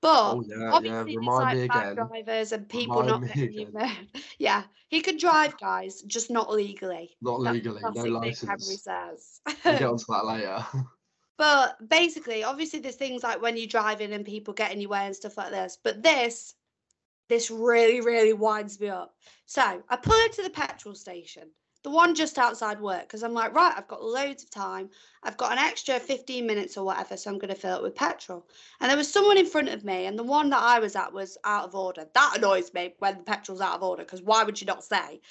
But 0.00 0.32
Oh 0.32 0.42
yeah, 0.46 0.56
yeah. 0.58 0.72
obviously, 0.72 1.12
there's 1.16 1.16
Remind 1.16 1.44
like 1.44 1.56
me 1.58 1.68
bad 1.68 1.86
again. 1.88 1.96
drivers 1.96 2.52
and 2.52 2.68
people 2.68 3.02
Remind 3.02 3.08
not 3.26 3.36
you 3.36 3.44
again. 3.44 4.08
Yeah, 4.38 4.62
he 4.88 5.00
can 5.00 5.16
drive, 5.16 5.58
guys, 5.58 6.02
just 6.02 6.30
not 6.30 6.52
legally. 6.52 7.16
Not 7.20 7.40
That's 7.42 7.56
legally, 7.56 7.80
no 7.82 7.90
classic 7.92 8.10
Nick 8.20 8.38
Henry 8.46 8.76
license. 8.76 8.82
says. 8.82 9.40
We'll 9.64 9.78
get 9.78 9.82
onto 9.88 10.04
that 10.08 10.26
later. 10.26 10.66
But 11.36 11.88
basically, 11.88 12.42
obviously, 12.42 12.80
there's 12.80 12.96
things 12.96 13.22
like 13.22 13.40
when 13.40 13.56
you're 13.56 13.66
driving 13.68 14.12
and 14.12 14.24
people 14.26 14.54
get 14.54 14.72
in 14.72 14.80
your 14.80 14.90
way 14.90 15.06
and 15.06 15.14
stuff 15.14 15.36
like 15.36 15.50
this. 15.50 15.78
But 15.82 16.02
this, 16.02 16.54
this 17.28 17.50
really, 17.50 18.00
really 18.00 18.32
winds 18.32 18.80
me 18.80 18.88
up. 18.88 19.14
So 19.46 19.82
I 19.88 19.96
pull 19.96 20.20
into 20.24 20.42
the 20.42 20.50
petrol 20.50 20.94
station, 20.96 21.50
the 21.88 21.94
one 21.94 22.14
just 22.14 22.36
outside 22.36 22.80
work, 22.80 23.02
because 23.02 23.22
I'm 23.22 23.32
like, 23.32 23.54
right, 23.54 23.72
I've 23.74 23.88
got 23.88 24.04
loads 24.04 24.42
of 24.42 24.50
time. 24.50 24.90
I've 25.22 25.38
got 25.38 25.52
an 25.52 25.58
extra 25.58 25.98
15 25.98 26.46
minutes 26.46 26.76
or 26.76 26.84
whatever, 26.84 27.16
so 27.16 27.30
I'm 27.30 27.38
going 27.38 27.48
to 27.54 27.58
fill 27.58 27.78
it 27.78 27.82
with 27.82 27.94
petrol. 27.94 28.46
And 28.80 28.90
there 28.90 28.96
was 28.96 29.10
someone 29.10 29.38
in 29.38 29.46
front 29.46 29.70
of 29.70 29.84
me, 29.86 30.04
and 30.04 30.18
the 30.18 30.22
one 30.22 30.50
that 30.50 30.62
I 30.62 30.80
was 30.80 30.94
at 30.96 31.14
was 31.14 31.38
out 31.44 31.64
of 31.64 31.74
order. 31.74 32.06
That 32.12 32.34
annoys 32.36 32.74
me 32.74 32.94
when 32.98 33.16
the 33.16 33.22
petrol's 33.24 33.62
out 33.62 33.76
of 33.76 33.82
order, 33.82 34.02
because 34.02 34.20
why 34.20 34.44
would 34.44 34.60
you 34.60 34.66
not 34.66 34.84
say? 34.84 35.22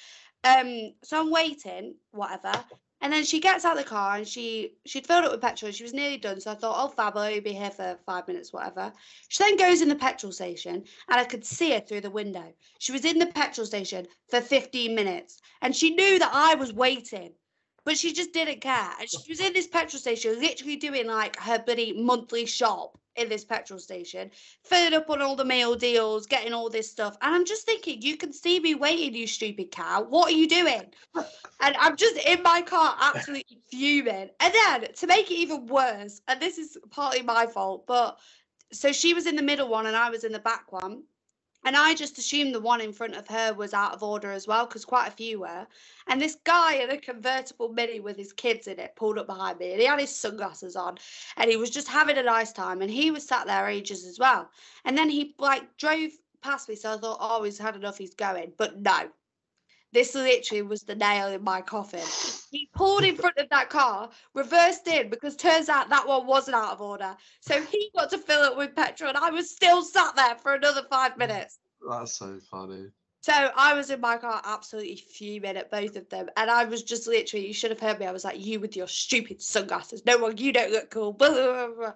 Um, 0.42 0.94
so 1.04 1.20
I'm 1.20 1.30
waiting, 1.30 1.94
whatever. 2.10 2.52
And 3.00 3.12
then 3.12 3.24
she 3.24 3.38
gets 3.38 3.64
out 3.64 3.76
the 3.76 3.84
car 3.84 4.16
and 4.16 4.26
she 4.26 4.74
she'd 4.84 5.06
filled 5.06 5.24
it 5.24 5.30
with 5.30 5.40
petrol. 5.40 5.70
She 5.70 5.84
was 5.84 5.94
nearly 5.94 6.16
done, 6.16 6.40
so 6.40 6.50
I 6.50 6.54
thought, 6.54 6.76
oh 6.84 6.88
fab, 6.88 7.16
I'll 7.16 7.40
be 7.40 7.52
here 7.52 7.70
for 7.70 7.96
five 8.04 8.26
minutes, 8.26 8.52
whatever. 8.52 8.92
She 9.28 9.44
then 9.44 9.56
goes 9.56 9.80
in 9.80 9.88
the 9.88 9.94
petrol 9.94 10.32
station, 10.32 10.74
and 11.08 11.20
I 11.20 11.24
could 11.24 11.44
see 11.44 11.72
her 11.72 11.80
through 11.80 12.00
the 12.00 12.10
window. 12.10 12.52
She 12.78 12.92
was 12.92 13.04
in 13.04 13.18
the 13.18 13.26
petrol 13.26 13.66
station 13.66 14.08
for 14.28 14.40
15 14.40 14.94
minutes, 14.94 15.40
and 15.62 15.74
she 15.76 15.90
knew 15.94 16.18
that 16.18 16.30
I 16.32 16.56
was 16.56 16.72
waiting, 16.72 17.34
but 17.84 17.96
she 17.96 18.12
just 18.12 18.32
didn't 18.32 18.60
care. 18.60 18.92
And 18.98 19.08
she 19.08 19.30
was 19.30 19.40
in 19.40 19.52
this 19.52 19.68
petrol 19.68 20.00
station, 20.00 20.40
literally 20.40 20.76
doing 20.76 21.06
like 21.06 21.38
her 21.38 21.58
bloody 21.58 21.92
monthly 21.92 22.46
shop 22.46 22.98
in 23.18 23.28
this 23.28 23.44
petrol 23.44 23.78
station, 23.78 24.30
filling 24.64 24.94
up 24.94 25.10
on 25.10 25.22
all 25.22 25.36
the 25.36 25.44
meal 25.44 25.74
deals, 25.74 26.26
getting 26.26 26.52
all 26.52 26.70
this 26.70 26.90
stuff. 26.90 27.16
And 27.22 27.34
I'm 27.34 27.44
just 27.44 27.66
thinking, 27.66 28.02
you 28.02 28.16
can 28.16 28.32
see 28.32 28.60
me 28.60 28.74
waiting, 28.74 29.14
you 29.14 29.26
stupid 29.26 29.70
cow. 29.70 30.02
What 30.02 30.28
are 30.28 30.36
you 30.36 30.48
doing? 30.48 30.82
and 31.14 31.76
I'm 31.78 31.96
just 31.96 32.16
in 32.18 32.42
my 32.42 32.62
car, 32.62 32.96
absolutely 33.00 33.58
fuming. 33.70 34.30
And 34.40 34.54
then 34.54 34.92
to 34.92 35.06
make 35.06 35.30
it 35.30 35.34
even 35.34 35.66
worse, 35.66 36.20
and 36.28 36.40
this 36.40 36.58
is 36.58 36.78
partly 36.90 37.22
my 37.22 37.46
fault, 37.46 37.86
but 37.86 38.18
so 38.72 38.92
she 38.92 39.14
was 39.14 39.26
in 39.26 39.36
the 39.36 39.42
middle 39.42 39.68
one 39.68 39.86
and 39.86 39.96
I 39.96 40.10
was 40.10 40.24
in 40.24 40.32
the 40.32 40.38
back 40.38 40.72
one. 40.72 41.02
And 41.64 41.76
I 41.76 41.94
just 41.94 42.18
assumed 42.18 42.54
the 42.54 42.60
one 42.60 42.80
in 42.80 42.92
front 42.92 43.16
of 43.16 43.28
her 43.28 43.52
was 43.52 43.74
out 43.74 43.92
of 43.92 44.02
order 44.02 44.30
as 44.30 44.46
well, 44.46 44.66
because 44.66 44.84
quite 44.84 45.08
a 45.08 45.16
few 45.16 45.40
were. 45.40 45.66
And 46.06 46.20
this 46.20 46.36
guy 46.44 46.74
in 46.74 46.90
a 46.90 46.96
convertible 46.96 47.68
mini 47.68 48.00
with 48.00 48.16
his 48.16 48.32
kids 48.32 48.66
in 48.68 48.78
it 48.78 48.96
pulled 48.96 49.18
up 49.18 49.26
behind 49.26 49.58
me 49.58 49.72
and 49.72 49.80
he 49.80 49.86
had 49.86 50.00
his 50.00 50.14
sunglasses 50.14 50.76
on 50.76 50.98
and 51.36 51.50
he 51.50 51.56
was 51.56 51.70
just 51.70 51.88
having 51.88 52.16
a 52.16 52.22
nice 52.22 52.52
time. 52.52 52.80
And 52.80 52.90
he 52.90 53.10
was 53.10 53.26
sat 53.26 53.46
there 53.46 53.68
ages 53.68 54.06
as 54.06 54.18
well. 54.18 54.48
And 54.84 54.96
then 54.96 55.10
he 55.10 55.34
like 55.38 55.76
drove 55.76 56.10
past 56.42 56.68
me. 56.68 56.76
So 56.76 56.94
I 56.94 56.96
thought, 56.96 57.18
oh, 57.20 57.42
he's 57.42 57.58
had 57.58 57.76
enough, 57.76 57.98
he's 57.98 58.14
going. 58.14 58.52
But 58.56 58.80
no, 58.80 59.10
this 59.92 60.14
literally 60.14 60.62
was 60.62 60.82
the 60.82 60.94
nail 60.94 61.28
in 61.28 61.42
my 61.42 61.60
coffin. 61.60 62.04
He 62.50 62.68
pulled 62.74 63.04
in 63.04 63.16
front 63.16 63.38
of 63.38 63.48
that 63.50 63.70
car, 63.70 64.10
reversed 64.34 64.86
in 64.86 65.10
because 65.10 65.36
turns 65.36 65.68
out 65.68 65.88
that 65.88 66.06
one 66.06 66.26
wasn't 66.26 66.56
out 66.56 66.72
of 66.72 66.80
order. 66.80 67.16
So 67.40 67.62
he 67.62 67.90
got 67.96 68.10
to 68.10 68.18
fill 68.18 68.44
it 68.44 68.56
with 68.56 68.74
petrol, 68.76 69.08
and 69.08 69.18
I 69.18 69.30
was 69.30 69.50
still 69.50 69.82
sat 69.82 70.16
there 70.16 70.36
for 70.36 70.54
another 70.54 70.82
five 70.90 71.16
minutes. 71.16 71.58
That's 71.88 72.12
so 72.12 72.38
funny. 72.50 72.88
So 73.20 73.32
I 73.32 73.74
was 73.74 73.90
in 73.90 74.00
my 74.00 74.16
car 74.16 74.40
absolutely 74.44 74.96
fuming 74.96 75.56
at 75.56 75.70
both 75.70 75.96
of 75.96 76.08
them. 76.08 76.28
And 76.36 76.50
I 76.50 76.64
was 76.64 76.82
just 76.82 77.06
literally, 77.06 77.48
you 77.48 77.52
should 77.52 77.70
have 77.70 77.80
heard 77.80 77.98
me. 77.98 78.06
I 78.06 78.12
was 78.12 78.24
like, 78.24 78.44
you 78.44 78.60
with 78.60 78.76
your 78.76 78.86
stupid 78.86 79.42
sunglasses. 79.42 80.06
No 80.06 80.18
one, 80.18 80.38
you 80.38 80.52
don't 80.52 80.70
look 80.70 80.90
cool. 80.90 81.12
Blah, 81.12 81.30
blah, 81.30 81.66
blah, 81.66 81.74
blah. 81.74 81.92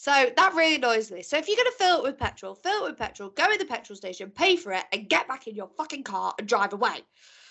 So 0.00 0.30
that 0.34 0.54
really 0.54 0.76
annoys 0.76 1.10
me. 1.10 1.20
So 1.20 1.36
if 1.36 1.46
you're 1.46 1.58
going 1.58 1.70
to 1.70 1.76
fill 1.76 1.98
it 1.98 2.02
with 2.04 2.16
petrol, 2.16 2.54
fill 2.54 2.86
it 2.86 2.88
with 2.88 2.96
petrol, 2.98 3.28
go 3.28 3.44
in 3.52 3.58
the 3.58 3.66
petrol 3.66 3.94
station, 3.94 4.30
pay 4.30 4.56
for 4.56 4.72
it, 4.72 4.84
and 4.94 5.06
get 5.10 5.28
back 5.28 5.46
in 5.46 5.54
your 5.54 5.68
fucking 5.76 6.04
car 6.04 6.32
and 6.38 6.48
drive 6.48 6.72
away. 6.72 7.00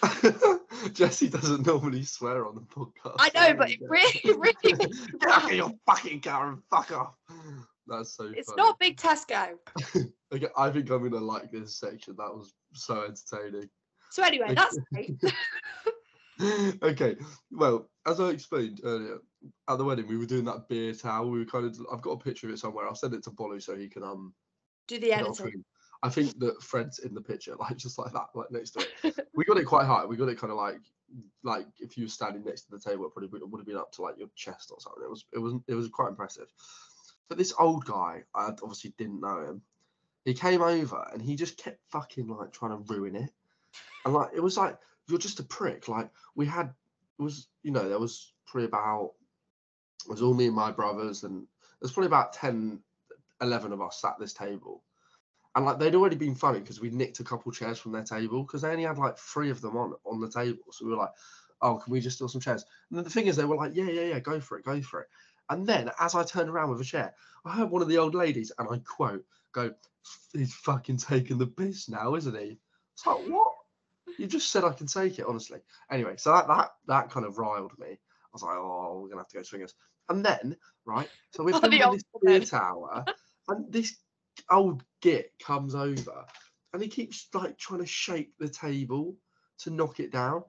Jesse 0.93 1.29
doesn't 1.29 1.67
normally 1.67 2.01
swear 2.01 2.47
on 2.47 2.55
the 2.55 2.61
podcast. 2.61 3.17
I 3.19 3.29
know, 3.35 3.55
but 3.55 3.69
it 3.69 3.77
really, 3.87 4.19
really 4.25 4.55
Get 4.63 5.19
back 5.19 5.51
in 5.51 5.57
your 5.57 5.71
fucking 5.85 6.21
car 6.21 6.49
and 6.49 6.63
fuck 6.71 6.91
off. 6.91 7.13
That's 7.85 8.15
so 8.15 8.31
It's 8.35 8.49
funny. 8.49 8.63
not 8.63 8.79
Big 8.79 8.97
Tesco. 8.97 9.49
Okay, 10.31 10.47
I 10.57 10.69
think 10.69 10.89
I'm 10.91 11.07
gonna 11.09 11.23
like 11.23 11.51
this 11.51 11.79
section. 11.79 12.15
That 12.17 12.33
was 12.33 12.53
so 12.73 13.03
entertaining. 13.03 13.69
So 14.11 14.23
anyway, 14.23 14.55
that's 14.55 14.77
great. 14.91 15.19
okay, 16.83 17.15
well, 17.51 17.89
as 18.07 18.19
I 18.19 18.29
explained 18.29 18.81
earlier, 18.83 19.19
at 19.69 19.77
the 19.77 19.85
wedding 19.85 20.07
we 20.07 20.17
were 20.17 20.25
doing 20.25 20.45
that 20.45 20.67
beer 20.67 20.93
towel. 20.93 21.29
We 21.29 21.39
were 21.39 21.45
kind 21.45 21.65
of. 21.65 21.77
I've 21.91 22.01
got 22.01 22.11
a 22.11 22.17
picture 22.17 22.47
of 22.47 22.53
it 22.53 22.59
somewhere. 22.59 22.87
I'll 22.87 22.95
send 22.95 23.13
it 23.13 23.23
to 23.23 23.31
Bolu 23.31 23.61
so 23.61 23.75
he 23.75 23.87
can 23.87 24.03
um. 24.03 24.33
Do 24.87 24.99
the 24.99 25.11
put 25.11 25.19
it 25.19 25.25
on 25.25 25.47
editing. 25.47 25.63
I 26.01 26.09
think 26.09 26.39
that 26.39 26.61
Fred's 26.61 26.99
in 26.99 27.13
the 27.13 27.21
picture, 27.21 27.55
like 27.59 27.77
just 27.77 27.97
like 27.99 28.13
that, 28.13 28.27
like 28.33 28.51
next 28.51 28.71
to 28.71 28.87
it. 29.03 29.27
we 29.33 29.45
got 29.45 29.57
it 29.57 29.65
quite 29.65 29.85
high. 29.85 30.05
We 30.05 30.17
got 30.17 30.29
it 30.29 30.39
kind 30.39 30.51
of 30.51 30.57
like, 30.57 30.81
like 31.43 31.67
if 31.79 31.97
you 31.97 32.05
were 32.05 32.09
standing 32.09 32.43
next 32.43 32.63
to 32.63 32.71
the 32.71 32.79
table, 32.79 33.05
it 33.05 33.13
probably 33.13 33.29
would 33.29 33.59
have 33.59 33.67
been 33.67 33.77
up 33.77 33.91
to 33.93 34.01
like 34.01 34.17
your 34.17 34.29
chest 34.35 34.71
or 34.71 34.79
something. 34.79 35.03
It 35.03 35.09
was, 35.09 35.25
it 35.33 35.39
was, 35.39 35.53
it 35.67 35.75
was 35.75 35.89
quite 35.89 36.09
impressive. 36.09 36.47
But 37.27 37.37
this 37.37 37.53
old 37.59 37.85
guy, 37.85 38.23
I 38.33 38.47
obviously 38.47 38.93
didn't 38.97 39.21
know 39.21 39.41
him. 39.41 39.61
He 40.25 40.33
came 40.33 40.61
over 40.61 41.07
and 41.13 41.21
he 41.21 41.35
just 41.35 41.57
kept 41.57 41.79
fucking 41.91 42.27
like 42.27 42.51
trying 42.51 42.71
to 42.71 42.93
ruin 42.93 43.15
it. 43.15 43.31
And 44.05 44.13
like 44.13 44.29
it 44.33 44.41
was 44.41 44.57
like 44.57 44.77
you're 45.07 45.19
just 45.19 45.39
a 45.39 45.43
prick. 45.43 45.87
Like 45.87 46.09
we 46.35 46.45
had, 46.45 46.73
it 47.19 47.21
was 47.21 47.47
you 47.63 47.71
know 47.71 47.87
there 47.87 47.99
was 47.99 48.33
probably 48.45 48.65
about 48.65 49.13
it 50.09 50.13
was 50.13 50.21
all 50.21 50.33
me 50.33 50.47
and 50.47 50.55
my 50.55 50.71
brothers 50.71 51.23
and 51.23 51.45
there's 51.79 51.91
probably 51.91 52.07
about 52.07 52.33
10, 52.33 52.79
11 53.41 53.71
of 53.71 53.81
us 53.81 54.01
sat 54.01 54.13
at 54.13 54.19
this 54.19 54.33
table. 54.33 54.83
And 55.55 55.65
like 55.65 55.79
they'd 55.79 55.95
already 55.95 56.15
been 56.15 56.35
funny 56.35 56.59
because 56.59 56.79
we 56.79 56.89
nicked 56.89 57.19
a 57.19 57.23
couple 57.23 57.51
chairs 57.51 57.79
from 57.79 57.91
their 57.91 58.03
table 58.03 58.43
because 58.43 58.61
they 58.61 58.69
only 58.69 58.83
had 58.83 58.97
like 58.97 59.17
three 59.17 59.49
of 59.49 59.61
them 59.61 59.77
on 59.77 59.93
on 60.05 60.19
the 60.19 60.29
table. 60.29 60.63
So 60.71 60.85
we 60.85 60.91
were 60.91 60.97
like, 60.97 61.11
oh, 61.61 61.77
can 61.77 61.91
we 61.91 61.99
just 61.99 62.17
steal 62.17 62.27
some 62.27 62.41
chairs? 62.41 62.65
And 62.89 62.97
then 62.97 63.03
the 63.03 63.09
thing 63.09 63.27
is, 63.27 63.35
they 63.35 63.45
were 63.45 63.55
like, 63.55 63.75
yeah, 63.75 63.89
yeah, 63.89 64.03
yeah, 64.03 64.19
go 64.19 64.39
for 64.39 64.57
it, 64.57 64.65
go 64.65 64.81
for 64.81 65.01
it. 65.01 65.07
And 65.49 65.65
then 65.65 65.89
as 65.99 66.15
I 66.15 66.23
turned 66.23 66.49
around 66.49 66.69
with 66.69 66.81
a 66.81 66.85
chair, 66.85 67.13
I 67.45 67.55
heard 67.55 67.71
one 67.71 67.81
of 67.81 67.87
the 67.87 67.97
old 67.97 68.15
ladies, 68.15 68.51
and 68.57 68.67
I 68.69 68.79
quote, 68.79 69.25
go, 69.51 69.73
he's 70.33 70.53
fucking 70.53 70.97
taking 70.97 71.37
the 71.37 71.47
piss 71.47 71.89
now, 71.89 72.15
isn't 72.15 72.37
he? 72.37 72.59
It's 72.93 73.05
like, 73.05 73.17
what? 73.27 73.53
You 74.17 74.27
just 74.27 74.51
said 74.51 74.63
I 74.63 74.73
can 74.73 74.87
take 74.87 75.19
it, 75.19 75.25
honestly. 75.27 75.59
Anyway, 75.91 76.15
so 76.17 76.31
that 76.31 76.47
that 76.47 76.71
that 76.87 77.09
kind 77.09 77.25
of 77.25 77.37
riled 77.37 77.77
me. 77.79 77.87
I 77.89 78.29
was 78.33 78.43
like, 78.43 78.57
oh, 78.57 78.99
we're 79.01 79.09
gonna 79.09 79.21
have 79.21 79.29
to 79.29 79.37
go 79.37 79.43
swingers. 79.43 79.73
And 80.09 80.25
then, 80.25 80.57
right, 80.85 81.09
so 81.31 81.43
we're 81.43 81.55
Oh, 81.55 81.59
filming 81.59 81.83
old 81.83 81.95
this 81.95 82.03
beer 82.23 82.39
tower, 82.41 83.05
and 83.47 83.71
this 83.71 83.95
old 84.49 84.83
git 85.01 85.31
comes 85.39 85.75
over, 85.75 86.25
and 86.73 86.81
he 86.81 86.87
keeps 86.89 87.27
like 87.33 87.57
trying 87.57 87.81
to 87.81 87.85
shake 87.85 88.31
the 88.39 88.49
table 88.49 89.15
to 89.59 89.69
knock 89.69 89.99
it 89.99 90.11
down, 90.11 90.43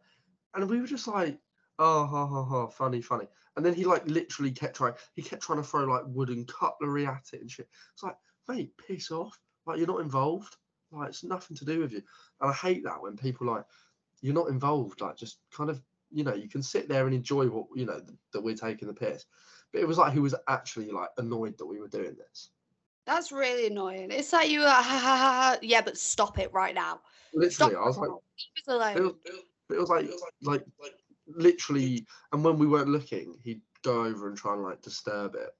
and 0.55 0.69
we 0.69 0.81
were 0.81 0.87
just 0.87 1.07
like, 1.09 1.39
oh, 1.79 2.07
ha, 2.07 2.27
ha, 2.27 2.45
ha, 2.45 2.67
funny, 2.69 3.01
funny. 3.01 3.27
And 3.57 3.67
then 3.67 3.75
he 3.75 3.85
like 3.85 4.07
literally 4.07 4.51
kept 4.53 4.77
trying. 4.77 4.95
He 5.15 5.23
kept 5.23 5.43
trying 5.43 5.59
to 5.61 5.69
throw 5.69 5.85
like 5.85 6.03
wooden 6.07 6.47
cutlery 6.47 7.07
at 7.07 7.25
it 7.33 7.41
and 7.41 7.51
shit. 7.51 7.69
It's 7.95 8.03
like, 8.03 8.17
mate, 8.49 8.73
piss 8.87 9.11
off. 9.11 9.39
Like 9.67 9.79
you're 9.79 9.87
not 9.87 10.01
involved. 10.01 10.57
Like 10.93 11.09
it's 11.09 11.25
nothing 11.25 11.57
to 11.59 11.65
do 11.65 11.81
with 11.81 11.93
you. 11.93 12.03
And 12.41 12.51
I 12.51 12.55
hate 12.55 12.85
that 12.85 13.03
when 13.03 13.17
people 13.17 13.47
like 13.47 13.65
you're 14.23 14.35
not 14.35 14.49
involved. 14.49 15.01
Like 15.01 15.17
just 15.17 15.39
kind 15.53 15.69
of 15.69 15.83
you 16.11 16.25
know 16.25 16.35
you 16.35 16.49
can 16.49 16.63
sit 16.63 16.89
there 16.89 17.07
and 17.07 17.15
enjoy 17.15 17.47
what 17.47 17.67
you 17.75 17.87
know 17.87 18.01
th- 18.01 18.19
that 18.33 18.41
we're 18.43 18.55
taking 18.55 18.89
the 18.89 18.95
piss. 18.95 19.27
But 19.73 19.83
it 19.83 19.89
was 19.89 19.99
like 19.99 20.13
he 20.13 20.19
was 20.19 20.35
actually 20.49 20.91
like 20.91 21.11
annoyed 21.19 21.57
that 21.59 21.67
we 21.67 21.81
were 21.81 21.89
doing 21.89 22.17
this. 22.17 22.51
That's 23.07 23.33
really 23.33 23.67
annoying. 23.67 24.11
It's 24.11 24.33
like 24.33 24.51
you 24.51 24.61
were 24.61 24.67
like, 24.67 24.85
ha, 24.85 24.99
ha, 24.99 25.17
ha, 25.17 25.33
ha. 25.33 25.59
yeah, 25.63 25.81
but 25.81 25.97
stop 25.97 26.39
it 26.39 26.53
right 26.53 26.75
now. 26.75 27.01
Stop 27.51 27.73
Literally, 27.73 27.77
I 27.77 27.87
was 27.87 27.99
like, 27.99 28.09
now. 28.09 28.21
Leave 28.57 28.69
alone. 28.69 28.97
it 28.97 29.03
was, 29.03 29.15
it 29.71 29.79
was 29.79 29.89
like 29.89 30.11
like 30.43 30.65
like 30.81 30.95
literally. 31.27 32.07
And 32.33 32.45
when 32.45 32.59
we 32.59 32.67
weren't 32.67 32.89
looking, 32.89 33.37
he'd 33.43 33.63
go 33.83 34.05
over 34.05 34.29
and 34.29 34.37
try 34.37 34.55
and 34.55 34.63
like 34.63 34.83
disturb 34.83 35.35
it. 35.35 35.51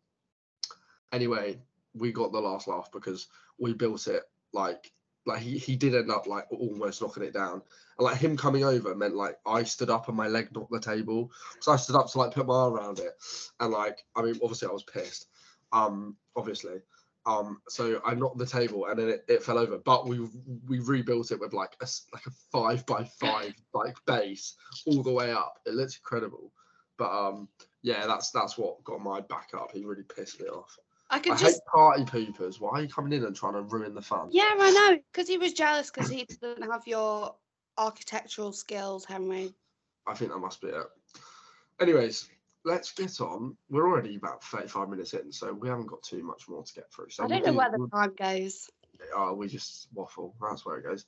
Anyway, 1.13 1.59
we 1.95 2.13
got 2.13 2.33
the 2.33 2.41
last 2.41 2.69
laugh 2.69 2.91
because 2.93 3.29
we 3.59 3.73
built 3.73 4.07
it 4.07 4.25
like 4.53 4.93
like 5.27 5.41
he, 5.41 5.59
he 5.59 5.77
did 5.77 5.95
end 5.95 6.11
up 6.11 6.27
like 6.27 6.47
almost 6.51 7.03
knocking 7.03 7.23
it 7.23 7.35
down. 7.35 7.63
And 7.99 8.05
like 8.05 8.17
him 8.19 8.37
coming 8.37 8.65
over 8.65 8.95
meant 8.95 9.15
like 9.15 9.37
i 9.47 9.63
stood 9.63 9.91
up 9.91 10.09
and 10.09 10.17
my 10.17 10.29
leg 10.29 10.49
knocked 10.55 10.73
the 10.73 10.81
table. 10.81 11.31
So 11.61 11.73
i 11.73 11.77
stood 11.77 11.97
up 11.97 12.11
to 12.11 12.19
like 12.19 12.33
put 12.33 12.47
my 12.47 12.55
arm 12.55 12.75
around 12.75 12.99
it. 12.99 13.13
And 13.61 13.73
like 13.73 14.05
i 14.17 14.23
mean 14.23 14.39
obviously 14.43 14.69
i 14.69 14.73
was 14.73 14.85
pissed 14.85 15.27
um 15.73 16.17
obviously. 16.37 16.81
Um 17.27 17.61
so 17.69 18.01
i 18.05 18.15
knocked 18.15 18.39
the 18.39 18.47
table 18.47 18.87
and 18.87 18.99
then 18.99 19.09
it, 19.09 19.25
it 19.29 19.43
fell 19.43 19.59
over. 19.59 19.79
But 19.79 20.07
we 20.09 20.27
we 20.67 20.81
rebuilt 20.81 21.31
it 21.31 21.41
with 21.41 21.53
like 21.53 21.77
a 21.81 21.87
like 22.13 22.27
a 22.27 22.31
five 22.51 22.87
by 22.87 23.05
five 23.05 23.55
like 23.75 23.97
base 24.07 24.55
all 24.87 25.03
the 25.03 25.13
way 25.13 25.33
up. 25.33 25.59
It 25.67 25.75
looks 25.75 25.97
incredible. 25.97 26.53
But 26.97 27.13
um 27.13 27.49
yeah 27.83 28.07
that's 28.07 28.31
that's 28.31 28.57
what 28.57 28.83
got 28.85 29.03
my 29.03 29.21
back 29.21 29.51
up. 29.55 29.73
He 29.73 29.85
really 29.85 30.03
pissed 30.03 30.41
me 30.41 30.47
off 30.47 30.79
I 31.11 31.17
i 31.17 31.19
could 31.19 31.33
hate 31.33 31.41
just, 31.41 31.65
party 31.67 32.05
poopers 32.05 32.61
why 32.61 32.71
are 32.71 32.83
you 32.83 32.89
coming 32.89 33.13
in 33.13 33.25
and 33.25 33.35
trying 33.35 33.55
to 33.55 33.63
ruin 33.63 33.95
the 33.95 34.03
fun 34.03 34.29
yeah, 34.31 34.55
I 34.59 34.71
know, 34.71 34.99
because 35.13 35.29
he 35.29 35.39
was 35.39 35.53
jealous 35.53 35.91
because 35.91 36.09
he 36.09 36.25
didn't 36.25 36.71
have 36.71 36.87
your 36.87 37.35
architectural 37.81 38.53
skills, 38.53 39.05
Henry. 39.05 39.55
I 40.07 40.15
think 40.15 40.31
that 40.31 40.39
must 40.39 40.61
be 40.61 40.69
it. 40.69 40.87
Anyways, 41.81 42.29
let's 42.65 42.93
get 42.93 43.21
on. 43.21 43.57
We're 43.71 43.89
already 43.89 44.17
about 44.17 44.45
35 44.45 44.89
minutes 44.89 45.15
in, 45.15 45.33
so 45.33 45.53
we 45.53 45.69
haven't 45.69 45.87
got 45.87 46.03
too 46.03 46.23
much 46.23 46.49
more 46.49 46.63
to 46.63 46.75
get 46.75 46.93
through. 46.93 47.11
So 47.11 47.25
I 47.25 47.29
don't 47.29 47.45
know 47.45 47.53
do- 47.53 47.59
where 47.59 47.71
the 47.71 47.89
time 47.93 48.15
goes. 48.17 48.71
oh, 49.17 49.35
we 49.35 49.49
just 49.49 49.89
waffle. 49.95 50.35
That's 50.41 50.67
where 50.67 50.79
it 50.79 50.85
goes. 50.85 51.07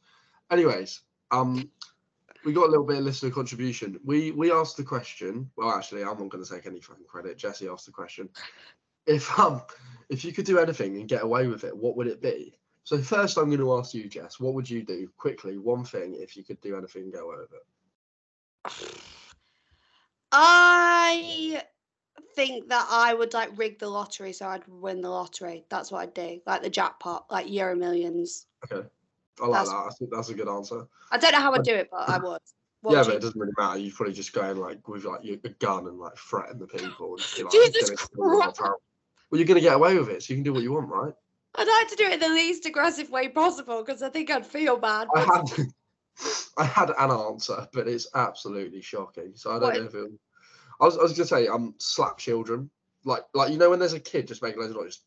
Anyways, 0.50 1.00
um, 1.30 1.70
we 2.44 2.52
got 2.52 2.66
a 2.66 2.70
little 2.70 2.86
bit 2.86 2.98
of 2.98 3.04
listener 3.04 3.30
contribution. 3.30 4.00
We 4.04 4.30
we 4.32 4.50
asked 4.50 4.76
the 4.76 4.84
question. 4.84 5.50
Well, 5.56 5.70
actually, 5.70 6.02
I'm 6.02 6.18
not 6.18 6.30
going 6.30 6.42
to 6.42 6.50
take 6.50 6.66
any 6.66 6.80
fucking 6.80 7.04
credit. 7.06 7.38
Jesse 7.38 7.68
asked 7.68 7.86
the 7.86 7.92
question. 7.92 8.28
If 9.06 9.38
um 9.38 9.62
if 10.08 10.24
you 10.24 10.32
could 10.32 10.44
do 10.44 10.58
anything 10.58 10.96
and 10.96 11.08
get 11.08 11.22
away 11.22 11.46
with 11.46 11.64
it, 11.64 11.76
what 11.76 11.96
would 11.96 12.06
it 12.06 12.20
be? 12.20 12.54
So 12.84 13.00
first, 13.00 13.38
I'm 13.38 13.46
going 13.46 13.58
to 13.58 13.78
ask 13.78 13.94
you, 13.94 14.08
Jess. 14.08 14.40
What 14.40 14.54
would 14.54 14.68
you 14.68 14.82
do 14.82 15.08
quickly? 15.16 15.56
One 15.56 15.84
thing, 15.84 16.16
if 16.18 16.36
you 16.36 16.42
could 16.42 16.60
do 16.60 16.76
anything 16.76 17.04
and 17.04 17.12
get 17.12 17.22
away 17.22 17.36
with 17.38 17.52
it. 17.52 17.62
I 20.32 21.62
think 22.34 22.68
that 22.68 22.86
I 22.90 23.14
would 23.14 23.34
like 23.34 23.56
rig 23.56 23.78
the 23.78 23.88
lottery 23.88 24.32
so 24.32 24.48
I'd 24.48 24.66
win 24.66 25.00
the 25.00 25.10
lottery. 25.10 25.64
That's 25.68 25.90
what 25.90 26.00
I'd 26.00 26.14
do. 26.14 26.40
Like 26.46 26.62
the 26.62 26.70
jackpot, 26.70 27.26
like 27.30 27.50
Euro 27.50 27.76
Millions. 27.76 28.46
Okay, 28.64 28.86
I 29.40 29.46
like 29.46 29.52
That's- 29.52 29.68
that. 29.68 29.76
I 29.76 29.90
think 29.98 30.10
that's 30.12 30.28
a 30.30 30.34
good 30.34 30.48
answer. 30.48 30.86
I 31.10 31.18
don't 31.18 31.32
know 31.32 31.40
how 31.40 31.52
I'd 31.52 31.62
do 31.62 31.74
it, 31.74 31.88
but 31.90 32.08
I 32.08 32.18
would. 32.18 32.38
What 32.80 32.92
yeah, 32.94 33.04
but 33.04 33.14
it 33.14 33.22
doesn't 33.22 33.38
really 33.38 33.52
matter. 33.58 33.78
You 33.78 33.92
probably 33.92 34.14
just 34.14 34.32
go 34.32 34.50
in 34.50 34.56
like 34.56 34.86
with 34.88 35.04
like 35.04 35.22
your, 35.22 35.36
a 35.44 35.50
gun 35.50 35.86
and 35.86 35.98
like 35.98 36.16
threaten 36.16 36.58
the 36.58 36.66
people. 36.66 37.16
And 37.16 37.44
like, 37.44 37.52
Jesus 37.52 37.90
"I'm 37.90 37.96
gonna 37.96 38.08
kill 38.14 38.34
you 38.34 38.42
all 38.42 38.52
Christ. 38.52 38.82
Power." 39.32 39.38
Well, 39.38 39.38
you're 39.40 39.46
going 39.46 39.60
to 39.60 39.68
get 39.68 39.76
away 39.76 39.98
with 39.98 40.08
it, 40.08 40.22
so 40.22 40.32
you 40.32 40.38
can 40.38 40.44
do 40.44 40.52
what 40.52 40.62
you 40.62 40.72
want, 40.72 40.88
right? 40.88 41.14
I'd 41.54 41.68
like 41.68 41.88
to 41.88 41.96
do 41.96 42.04
it 42.04 42.14
in 42.14 42.20
the 42.20 42.28
least 42.28 42.66
aggressive 42.66 43.10
way 43.10 43.28
possible 43.28 43.82
because 43.84 44.02
I 44.02 44.08
think 44.08 44.30
I'd 44.30 44.46
feel 44.46 44.76
bad. 44.78 45.08
I 45.14 45.20
had, 45.20 45.66
I 46.56 46.64
had 46.64 46.90
an 46.98 47.10
answer, 47.10 47.68
but 47.72 47.88
it's 47.88 48.08
absolutely 48.14 48.82
shocking. 48.82 49.32
So 49.34 49.50
I 49.50 49.54
don't 49.54 49.62
What 49.62 49.76
know 49.76 49.84
if 49.84 49.94
it. 49.94 50.12
I 50.80 50.84
was, 50.84 50.98
I 50.98 51.02
was 51.02 51.12
gonna 51.12 51.26
say, 51.26 51.48
um, 51.48 51.74
slap 51.78 52.18
children, 52.18 52.70
like, 53.04 53.24
like 53.34 53.52
you 53.52 53.58
know 53.58 53.70
when 53.70 53.78
there's 53.78 53.92
a 53.92 54.00
kid 54.00 54.26
just 54.26 54.42
making 54.42 54.60
loads 54.60 54.74
of 54.74 54.82
noise. 54.82 55.00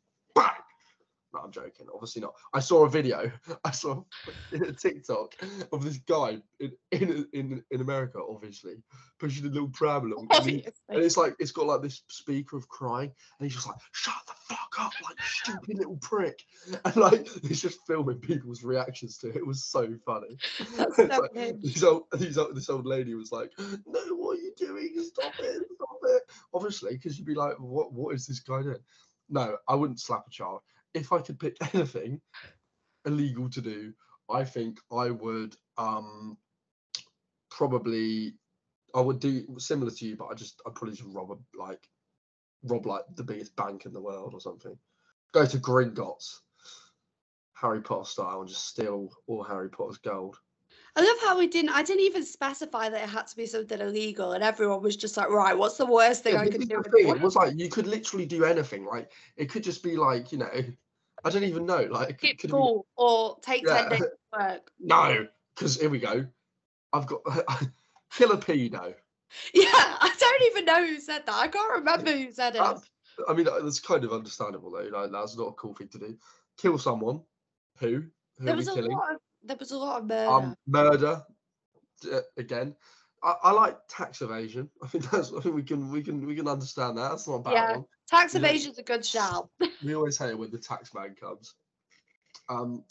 No, 1.35 1.41
I'm 1.41 1.51
joking. 1.51 1.87
Obviously 1.93 2.21
not. 2.21 2.33
I 2.53 2.59
saw 2.59 2.85
a 2.85 2.89
video. 2.89 3.29
I 3.65 3.71
saw 3.71 4.03
a 4.53 4.71
TikTok 4.71 5.35
of 5.73 5.83
this 5.83 5.97
guy 5.97 6.37
in 6.59 6.71
in 6.91 7.27
in, 7.33 7.63
in 7.71 7.81
America, 7.81 8.19
obviously 8.29 8.75
pushing 9.19 9.45
a 9.45 9.49
little 9.49 9.67
pram 9.69 10.11
along, 10.11 10.27
and, 10.31 10.45
he- 10.49 10.65
and 10.89 11.03
it's 11.03 11.17
like 11.17 11.35
it's 11.39 11.51
got 11.51 11.65
like 11.67 11.81
this 11.81 12.03
speaker 12.09 12.55
of 12.57 12.67
crying, 12.69 13.11
and 13.39 13.45
he's 13.45 13.55
just 13.55 13.67
like, 13.67 13.75
"Shut 13.91 14.13
the 14.27 14.33
fuck 14.55 14.75
up, 14.79 14.93
like 15.03 15.17
stupid 15.21 15.77
little 15.77 15.97
prick," 15.97 16.41
and 16.85 16.95
like 16.95 17.27
he's 17.43 17.61
just 17.61 17.79
filming 17.85 18.19
people's 18.19 18.63
reactions 18.63 19.17
to 19.19 19.29
it. 19.29 19.35
It 19.37 19.45
was 19.45 19.65
so 19.65 19.93
funny. 20.05 20.37
That's 20.77 20.95
so 20.95 21.03
like, 21.05 21.59
this 21.61 21.83
old, 21.83 22.03
this 22.13 22.37
old, 22.37 22.55
this 22.55 22.69
old 22.69 22.85
lady 22.85 23.13
was 23.13 23.31
like, 23.33 23.51
"No, 23.59 24.01
what 24.15 24.37
are 24.37 24.41
you 24.41 24.53
doing? 24.57 24.93
Stop 25.05 25.33
it! 25.39 25.63
Stop 25.75 25.97
it!" 26.03 26.23
Obviously, 26.53 26.93
because 26.93 27.17
you'd 27.17 27.27
be 27.27 27.35
like, 27.35 27.55
"What? 27.59 27.91
What 27.91 28.15
is 28.15 28.25
this 28.25 28.39
guy 28.39 28.61
doing?" 28.61 28.79
No, 29.27 29.57
I 29.67 29.73
wouldn't 29.73 29.99
slap 29.99 30.27
a 30.27 30.29
child. 30.29 30.59
If 30.95 31.11
I 31.11 31.21
could 31.21 31.39
pick 31.39 31.57
anything 31.75 32.21
illegal 33.05 33.49
to 33.49 33.61
do, 33.61 33.93
I 34.29 34.43
think 34.43 34.79
I 34.91 35.11
would 35.11 35.55
um 35.77 36.37
probably 37.51 38.35
I 38.95 39.01
would 39.01 39.19
do 39.19 39.45
similar 39.59 39.91
to 39.91 40.05
you, 40.05 40.15
but 40.15 40.27
I 40.27 40.33
just 40.33 40.61
I'd 40.65 40.75
probably 40.75 40.95
just 40.95 41.09
rob 41.09 41.31
a 41.31 41.37
like 41.57 41.87
rob 42.63 42.85
like 42.85 43.03
the 43.15 43.23
biggest 43.23 43.55
bank 43.55 43.85
in 43.85 43.93
the 43.93 44.01
world 44.01 44.33
or 44.33 44.39
something. 44.39 44.77
Go 45.33 45.45
to 45.45 45.57
Gringotts, 45.57 46.39
Harry 47.53 47.81
Potter 47.81 48.09
style, 48.09 48.41
and 48.41 48.49
just 48.49 48.67
steal 48.67 49.09
all 49.27 49.43
Harry 49.43 49.69
Potter's 49.69 49.97
gold. 49.97 50.37
I 50.95 51.01
love 51.01 51.17
how 51.21 51.37
we 51.37 51.47
didn't. 51.47 51.71
I 51.71 51.83
didn't 51.83 52.05
even 52.05 52.23
specify 52.23 52.89
that 52.89 53.03
it 53.03 53.09
had 53.09 53.27
to 53.27 53.35
be 53.35 53.45
something 53.45 53.79
illegal, 53.81 54.31
and 54.31 54.43
everyone 54.43 54.81
was 54.81 54.95
just 54.95 55.17
like, 55.17 55.29
"Right, 55.29 55.57
what's 55.57 55.77
the 55.77 55.85
worst 55.85 56.23
thing 56.23 56.35
Yeah, 56.35 56.41
I 56.41 56.47
could 56.47 56.61
do?" 56.61 56.61
is 56.61 56.67
the 56.69 56.77
with 56.77 56.91
thing, 56.91 57.07
It 57.09 57.21
was 57.21 57.35
like 57.35 57.53
you 57.57 57.69
could 57.69 57.87
literally 57.87 58.25
do 58.25 58.45
anything. 58.45 58.85
Like 58.85 59.11
it 59.35 59.49
could 59.49 59.63
just 59.63 59.83
be 59.83 59.97
like 59.97 60.31
you 60.31 60.37
know, 60.37 60.49
I 61.25 61.29
don't 61.31 61.43
even 61.43 61.65
know. 61.65 61.87
Like 61.89 62.19
skip 62.19 62.37
could 62.39 62.49
school 62.51 62.85
or 62.95 63.37
take 63.41 63.63
Yeah. 63.65 63.81
ten 63.81 63.89
days 63.89 63.99
to 63.99 64.09
work? 64.37 64.71
no, 64.79 65.27
because 65.55 65.79
here 65.79 65.89
we 65.89 65.99
go. 65.99 66.25
I've 66.93 67.07
got 67.07 67.21
kill 68.11 68.31
a 68.31 68.37
pedo. 68.37 68.93
Yeah, 69.53 69.65
I 69.73 70.15
don't 70.17 70.43
even 70.43 70.65
know 70.65 70.85
who 70.87 70.99
said 70.99 71.25
that. 71.25 71.35
I 71.35 71.47
can't 71.47 71.73
remember 71.73 72.11
who 72.11 72.31
said 72.31 72.55
it. 72.55 72.59
That's- 72.59 72.83
I 73.29 73.33
mean, 73.33 73.47
uh, 73.47 73.59
that's 73.61 73.79
kind 73.79 74.03
of 74.03 74.11
understandable 74.13 74.71
though. 74.71 74.89
Like 74.97 75.11
that's 75.11 75.37
not 75.37 75.47
a 75.47 75.51
cool 75.53 75.73
thing 75.73 75.87
to 75.89 75.99
do. 75.99 76.17
Kill 76.57 76.77
someone. 76.77 77.21
Who? 77.79 78.03
Who 78.37 78.45
there 78.45 78.53
are 78.53 78.57
we 78.57 78.59
was 78.59 78.67
a 78.67 78.73
killing? 78.75 78.91
lot 78.91 79.13
of 79.13 79.17
there 79.43 79.55
was 79.57 79.71
a 79.71 79.77
lot 79.77 80.01
of 80.01 80.07
murder. 80.07 80.29
Um, 80.29 80.55
murder. 80.67 81.23
uh, 82.11 82.19
again. 82.37 82.75
I, 83.23 83.35
I 83.43 83.51
like 83.51 83.77
tax 83.89 84.21
evasion. 84.21 84.69
I 84.83 84.87
think 84.87 85.09
that's. 85.09 85.31
I 85.33 85.39
think 85.39 85.55
we 85.55 85.63
can 85.63 85.91
we 85.91 86.03
can 86.03 86.25
we 86.25 86.35
can 86.35 86.47
understand 86.47 86.97
that. 86.97 87.09
That's 87.09 87.27
not 87.27 87.35
a 87.35 87.39
bad 87.39 87.53
Yeah. 87.53 87.71
one. 87.77 87.85
Tax 88.07 88.35
evasion's 88.35 88.77
a 88.77 88.83
good 88.83 89.05
shout. 89.05 89.49
We 89.83 89.95
always 89.95 90.17
say 90.17 90.29
it 90.29 90.37
when 90.37 90.51
the 90.51 90.57
tax 90.57 90.93
man 90.93 91.15
comes. 91.19 91.53
Um, 92.49 92.83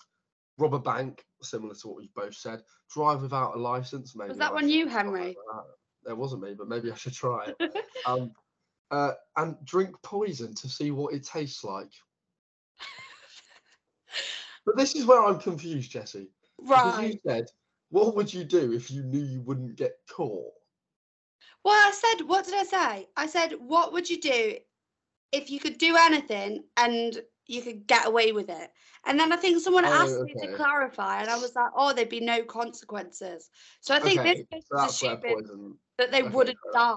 rob 0.58 0.74
a 0.74 0.78
bank, 0.78 1.24
similar 1.42 1.74
to 1.74 1.88
what 1.88 1.96
we've 1.96 2.14
both 2.14 2.34
said. 2.34 2.62
Drive 2.92 3.22
without 3.22 3.56
a 3.56 3.58
license. 3.58 4.14
Maybe 4.14 4.28
Was 4.28 4.38
that 4.38 4.52
I 4.52 4.54
one 4.54 4.68
you, 4.68 4.86
Henry? 4.86 5.36
that. 5.52 6.10
It 6.10 6.16
wasn't 6.16 6.42
me, 6.42 6.54
but 6.54 6.68
maybe 6.68 6.92
I 6.92 6.94
should 6.94 7.14
try 7.14 7.52
it. 7.58 7.76
um, 8.06 8.32
uh, 8.90 9.12
and 9.36 9.56
drink 9.64 9.96
poison 10.02 10.54
to 10.54 10.68
see 10.68 10.90
what 10.90 11.14
it 11.14 11.24
tastes 11.24 11.64
like. 11.64 11.90
But 14.66 14.76
this 14.76 14.94
is 14.94 15.06
where 15.06 15.22
I'm 15.22 15.38
confused, 15.38 15.90
Jesse. 15.90 16.28
Because 16.58 16.98
right. 16.98 17.12
you 17.12 17.20
said, 17.26 17.46
what 17.90 18.16
would 18.16 18.32
you 18.32 18.44
do 18.44 18.72
if 18.72 18.90
you 18.90 19.02
knew 19.02 19.22
you 19.22 19.42
wouldn't 19.42 19.76
get 19.76 19.92
caught? 20.10 20.52
Well, 21.64 21.74
I 21.74 21.92
said, 21.92 22.26
what 22.26 22.44
did 22.44 22.54
I 22.54 22.64
say? 22.64 23.08
I 23.16 23.26
said, 23.26 23.54
what 23.58 23.92
would 23.92 24.08
you 24.08 24.20
do 24.20 24.54
if 25.34 25.50
you 25.50 25.58
could 25.58 25.78
do 25.78 25.96
anything 25.96 26.64
and 26.76 27.20
you 27.46 27.60
could 27.62 27.86
get 27.86 28.06
away 28.06 28.32
with 28.32 28.48
it? 28.48 28.70
And 29.06 29.18
then 29.18 29.32
I 29.32 29.36
think 29.36 29.60
someone 29.60 29.84
Oh, 29.84 29.92
asked 29.92 30.22
me 30.22 30.34
to 30.34 30.56
clarify, 30.56 31.20
and 31.20 31.28
I 31.30 31.36
was 31.36 31.54
like, 31.54 31.70
oh, 31.76 31.92
there'd 31.92 32.08
be 32.08 32.20
no 32.20 32.42
consequences. 32.44 33.50
So 33.80 33.94
I 33.94 34.00
think 34.00 34.20
Okay, 34.20 34.46
this 34.50 34.64
that's 34.70 35.02
assuming 35.02 35.76
that 35.98 36.10
they 36.10 36.22
okay, 36.22 36.30
wouldn't 36.30 36.58
die. 36.72 36.96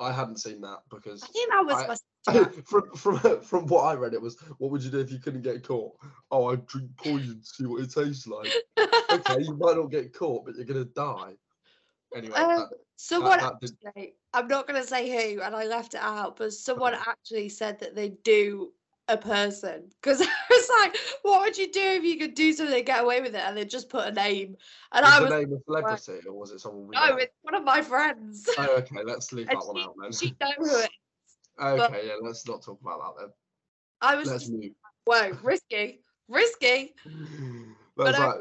I 0.00 0.10
hadn't 0.12 0.38
seen 0.40 0.60
that 0.62 0.80
because 0.90 1.22
I 1.22 1.26
think 1.28 1.50
that 1.50 1.64
was 1.66 2.00
I- 2.26 2.44
from 2.64 2.90
from 2.96 3.40
from 3.42 3.66
what 3.66 3.82
I 3.82 3.94
read, 3.94 4.14
it 4.14 4.22
was 4.22 4.40
what 4.58 4.70
would 4.70 4.82
you 4.82 4.90
do 4.90 4.98
if 4.98 5.12
you 5.12 5.18
couldn't 5.18 5.42
get 5.42 5.62
caught? 5.62 5.92
Oh, 6.30 6.46
I'd 6.46 6.66
drink 6.66 6.90
poison 6.96 7.40
to 7.40 7.46
see 7.46 7.66
what 7.66 7.82
it 7.82 7.92
tastes 7.92 8.26
like. 8.26 8.48
Okay, 9.12 9.42
you 9.44 9.54
might 9.56 9.76
not 9.76 9.90
get 9.90 10.14
caught, 10.14 10.46
but 10.46 10.56
you're 10.56 10.64
gonna 10.64 10.86
die. 10.86 11.34
Anyway, 12.14 12.34
Um, 12.34 12.56
that- 12.56 12.70
Someone 12.96 13.38
that 13.40 13.60
did- 13.60 13.76
actually, 13.84 14.14
I'm 14.32 14.46
not 14.46 14.68
going 14.68 14.80
to 14.80 14.86
say 14.86 15.10
who, 15.10 15.42
and 15.42 15.54
I 15.54 15.64
left 15.64 15.94
it 15.94 16.00
out, 16.00 16.36
but 16.36 16.52
someone 16.52 16.94
actually 16.94 17.48
said 17.48 17.80
that 17.80 17.96
they 17.96 18.10
do 18.10 18.72
a 19.08 19.16
person 19.18 19.90
because 20.00 20.20
I 20.22 20.28
was 20.48 20.70
like, 20.80 20.96
what 21.22 21.40
would 21.40 21.58
you 21.58 21.70
do 21.70 21.80
if 21.80 22.04
you 22.04 22.16
could 22.16 22.34
do 22.34 22.52
something 22.52 22.76
and 22.76 22.86
get 22.86 23.02
away 23.02 23.20
with 23.20 23.34
it? 23.34 23.42
And 23.44 23.56
they 23.56 23.64
just 23.64 23.88
put 23.88 24.06
a 24.06 24.12
name, 24.12 24.56
and 24.92 25.04
I 25.04 25.20
was 25.20 25.30
the 25.30 25.40
name 25.40 25.52
a 25.52 25.60
celebrity 25.64 26.26
or 26.26 26.34
was 26.34 26.52
it 26.52 26.60
someone? 26.60 26.90
No, 26.92 27.08
know? 27.08 27.16
it's 27.16 27.34
one 27.42 27.56
of 27.56 27.64
my 27.64 27.82
friends. 27.82 28.48
Oh, 28.56 28.76
okay, 28.78 29.02
let's 29.04 29.32
leave 29.32 29.48
that 29.48 29.56
one 29.56 29.82
out 29.82 29.94
then. 30.00 30.12
she 30.12 30.34
know 30.40 30.52
who 30.56 30.78
it. 30.78 30.90
Okay, 31.60 32.06
yeah, 32.06 32.14
let's 32.20 32.46
not 32.46 32.62
talk 32.62 32.80
about 32.80 33.16
that 33.16 33.22
then. 33.22 33.32
I 34.00 34.14
was 34.16 34.28
Let's 34.28 34.44
just 34.44 34.52
move. 34.52 34.72
whoa, 35.04 35.36
risky, 35.42 36.00
risky. 36.28 36.94
That's 37.96 38.18
like 38.18 38.40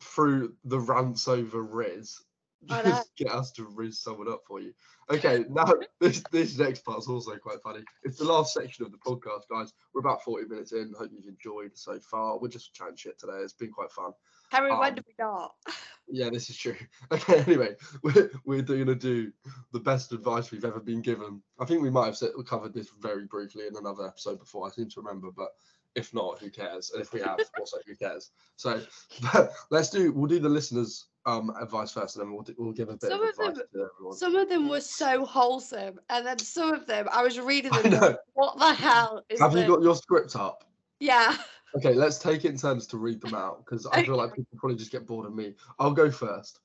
through 0.00 0.54
the 0.64 0.80
rants 0.80 1.28
over 1.28 1.62
Riz. 1.62 2.20
Just 2.84 3.16
get 3.16 3.30
us 3.32 3.50
to 3.52 3.64
Riz 3.64 4.00
someone 4.00 4.28
up 4.28 4.42
for 4.46 4.60
you. 4.60 4.72
Okay, 5.10 5.44
now 5.50 5.64
this 6.00 6.22
this 6.32 6.58
next 6.58 6.84
part's 6.84 7.08
also 7.08 7.36
quite 7.36 7.60
funny. 7.62 7.80
It's 8.02 8.18
the 8.18 8.24
last 8.24 8.54
section 8.54 8.84
of 8.84 8.92
the 8.92 8.98
podcast, 8.98 9.42
guys. 9.50 9.72
We're 9.92 10.00
about 10.00 10.22
40 10.22 10.48
minutes 10.48 10.72
in. 10.72 10.92
Hope 10.98 11.10
you've 11.12 11.26
enjoyed 11.26 11.72
so 11.74 11.98
far. 12.00 12.38
We're 12.38 12.48
just 12.48 12.74
chatting 12.74 12.96
shit 12.96 13.18
today. 13.18 13.38
It's 13.42 13.52
been 13.52 13.70
quite 13.70 13.90
fun. 13.90 14.12
When 14.50 14.70
Um, 14.70 14.94
did 14.94 15.04
we 15.06 15.14
not? 15.18 15.54
Yeah, 16.06 16.28
this 16.28 16.50
is 16.50 16.58
true. 16.58 16.76
Okay, 17.10 17.38
anyway, 17.46 17.76
we're, 18.02 18.30
we're 18.44 18.60
going 18.60 18.84
to 18.84 18.94
do 18.94 19.32
the 19.72 19.80
best 19.80 20.12
advice 20.12 20.50
we've 20.50 20.66
ever 20.66 20.78
been 20.78 21.00
given. 21.00 21.40
I 21.58 21.64
think 21.64 21.80
we 21.80 21.88
might 21.88 22.04
have 22.04 22.16
said, 22.18 22.32
we 22.36 22.44
covered 22.44 22.74
this 22.74 22.90
very 23.00 23.24
briefly 23.24 23.66
in 23.66 23.74
another 23.74 24.06
episode 24.06 24.38
before, 24.38 24.66
I 24.66 24.70
seem 24.70 24.90
to 24.90 25.00
remember, 25.00 25.28
but 25.34 25.48
if 25.94 26.12
not, 26.14 26.38
who 26.40 26.50
cares? 26.50 26.90
And 26.92 27.00
if 27.02 27.12
we 27.12 27.20
have, 27.20 27.38
also, 27.58 27.78
who 27.86 27.94
cares? 27.94 28.30
So 28.56 28.80
let's 29.70 29.90
do, 29.90 30.12
we'll 30.12 30.26
do 30.28 30.38
the 30.40 30.48
listeners' 30.48 31.06
um, 31.26 31.52
advice 31.60 31.92
first, 31.92 32.16
and 32.16 32.24
then 32.26 32.32
we'll, 32.32 32.42
do, 32.42 32.54
we'll 32.58 32.72
give 32.72 32.88
a 32.88 32.92
bit 32.92 33.10
Some 33.10 33.22
of 33.22 33.28
of 33.28 33.36
them- 33.36 33.48
advice 33.50 33.64
to 33.72 33.88
everyone. 33.94 34.16
Some 34.16 34.36
of 34.36 34.48
them 34.48 34.68
were 34.68 34.80
so 34.80 35.24
wholesome, 35.24 36.00
and 36.10 36.26
then 36.26 36.38
some 36.38 36.72
of 36.74 36.86
them 36.86 37.08
I 37.12 37.22
was 37.22 37.38
reading 37.40 37.72
them. 37.72 37.90
know. 37.92 38.16
What 38.34 38.58
the 38.58 38.74
hell 38.74 39.22
is 39.28 39.40
Have 39.40 39.56
you 39.56 39.66
got 39.66 39.82
your 39.82 39.94
script 39.96 40.36
up? 40.36 40.64
Yeah. 41.00 41.36
Okay, 41.76 41.92
let's 41.94 42.18
take 42.18 42.44
it 42.44 42.50
in 42.50 42.56
turns 42.56 42.86
to 42.88 42.98
read 42.98 43.20
them 43.20 43.34
out 43.34 43.64
because 43.64 43.84
I 43.86 44.04
feel 44.04 44.16
like 44.16 44.30
people 44.34 44.56
probably 44.58 44.76
just 44.76 44.92
get 44.92 45.06
bored 45.06 45.26
of 45.26 45.34
me. 45.34 45.54
I'll 45.80 45.90
go 45.92 46.08
first. 46.10 46.60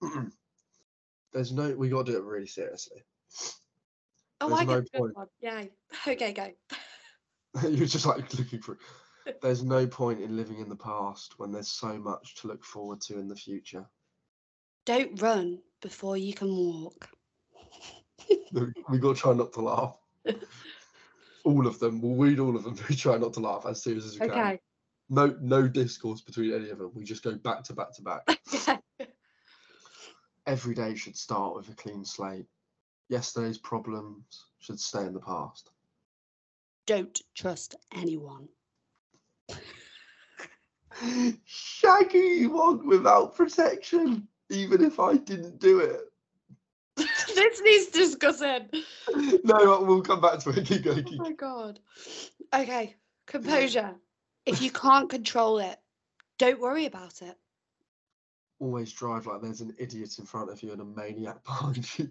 There's 1.32 1.52
no, 1.52 1.74
we 1.76 1.90
got 1.90 2.06
to 2.06 2.12
do 2.12 2.18
it 2.18 2.24
really 2.24 2.46
seriously. 2.46 3.02
Oh, 4.40 4.48
There's 4.48 4.60
I 4.60 4.64
no 4.64 4.80
get 4.80 4.92
point. 4.94 5.16
one. 5.16 5.26
Yay. 5.40 5.70
Okay, 6.08 6.32
go. 6.32 6.48
You're 7.68 7.86
just 7.86 8.06
like 8.06 8.32
looking 8.34 8.60
for. 8.60 8.78
There's 9.42 9.62
no 9.62 9.86
point 9.86 10.20
in 10.20 10.36
living 10.36 10.60
in 10.60 10.68
the 10.68 10.76
past 10.76 11.38
when 11.38 11.50
there's 11.50 11.68
so 11.68 11.98
much 11.98 12.36
to 12.36 12.48
look 12.48 12.64
forward 12.64 13.00
to 13.02 13.18
in 13.18 13.28
the 13.28 13.36
future. 13.36 13.86
Don't 14.84 15.20
run 15.20 15.60
before 15.82 16.16
you 16.16 16.32
can 16.32 16.48
walk. 16.48 17.08
we 18.52 18.98
got 18.98 19.16
to 19.16 19.20
try 19.20 19.32
not 19.32 19.52
to 19.54 19.60
laugh. 19.62 19.96
all 21.44 21.66
of 21.66 21.78
them. 21.78 22.00
We'll 22.00 22.16
read 22.16 22.38
all 22.38 22.56
of 22.56 22.64
them. 22.64 22.76
We 22.88 22.96
try 22.96 23.16
not 23.16 23.32
to 23.34 23.40
laugh 23.40 23.66
as 23.66 23.82
serious 23.82 24.04
as 24.04 24.14
we 24.14 24.28
can. 24.28 24.30
Okay. 24.30 24.60
No, 25.08 25.36
no 25.40 25.68
discourse 25.68 26.20
between 26.20 26.52
any 26.52 26.70
of 26.70 26.78
them. 26.78 26.90
We 26.94 27.04
just 27.04 27.22
go 27.22 27.34
back 27.34 27.62
to 27.64 27.72
back 27.72 27.92
to 27.94 28.02
back. 28.02 28.80
Every 30.46 30.74
day 30.74 30.94
should 30.94 31.16
start 31.16 31.54
with 31.54 31.68
a 31.68 31.74
clean 31.74 32.04
slate. 32.04 32.46
Yesterday's 33.08 33.58
problems 33.58 34.46
should 34.58 34.80
stay 34.80 35.04
in 35.04 35.14
the 35.14 35.20
past. 35.20 35.70
Don't 36.86 37.20
trust 37.34 37.74
anyone. 37.92 38.48
Shaggy 41.44 42.18
you 42.18 42.82
without 42.84 43.34
protection, 43.34 44.28
even 44.50 44.84
if 44.84 45.00
I 45.00 45.16
didn't 45.16 45.58
do 45.58 45.80
it. 45.80 46.00
this 47.34 47.60
needs 47.60 47.86
discussing. 47.88 48.68
No, 49.44 49.82
we'll 49.82 50.00
come 50.00 50.20
back 50.20 50.38
to 50.40 50.50
it. 50.50 50.64
Keep 50.66 50.84
going. 50.84 51.04
Oh 51.06 51.16
my 51.16 51.32
god. 51.32 51.80
Okay, 52.54 52.94
composure. 53.26 53.94
If 54.46 54.62
you 54.62 54.70
can't 54.70 55.10
control 55.10 55.58
it, 55.58 55.78
don't 56.38 56.60
worry 56.60 56.86
about 56.86 57.20
it. 57.20 57.36
Always 58.60 58.92
drive 58.92 59.26
like 59.26 59.42
there's 59.42 59.60
an 59.60 59.74
idiot 59.78 60.18
in 60.18 60.24
front 60.24 60.50
of 60.50 60.62
you 60.62 60.72
and 60.72 60.80
a 60.80 60.84
maniac 60.84 61.44
behind 61.44 61.86
you. 61.98 62.10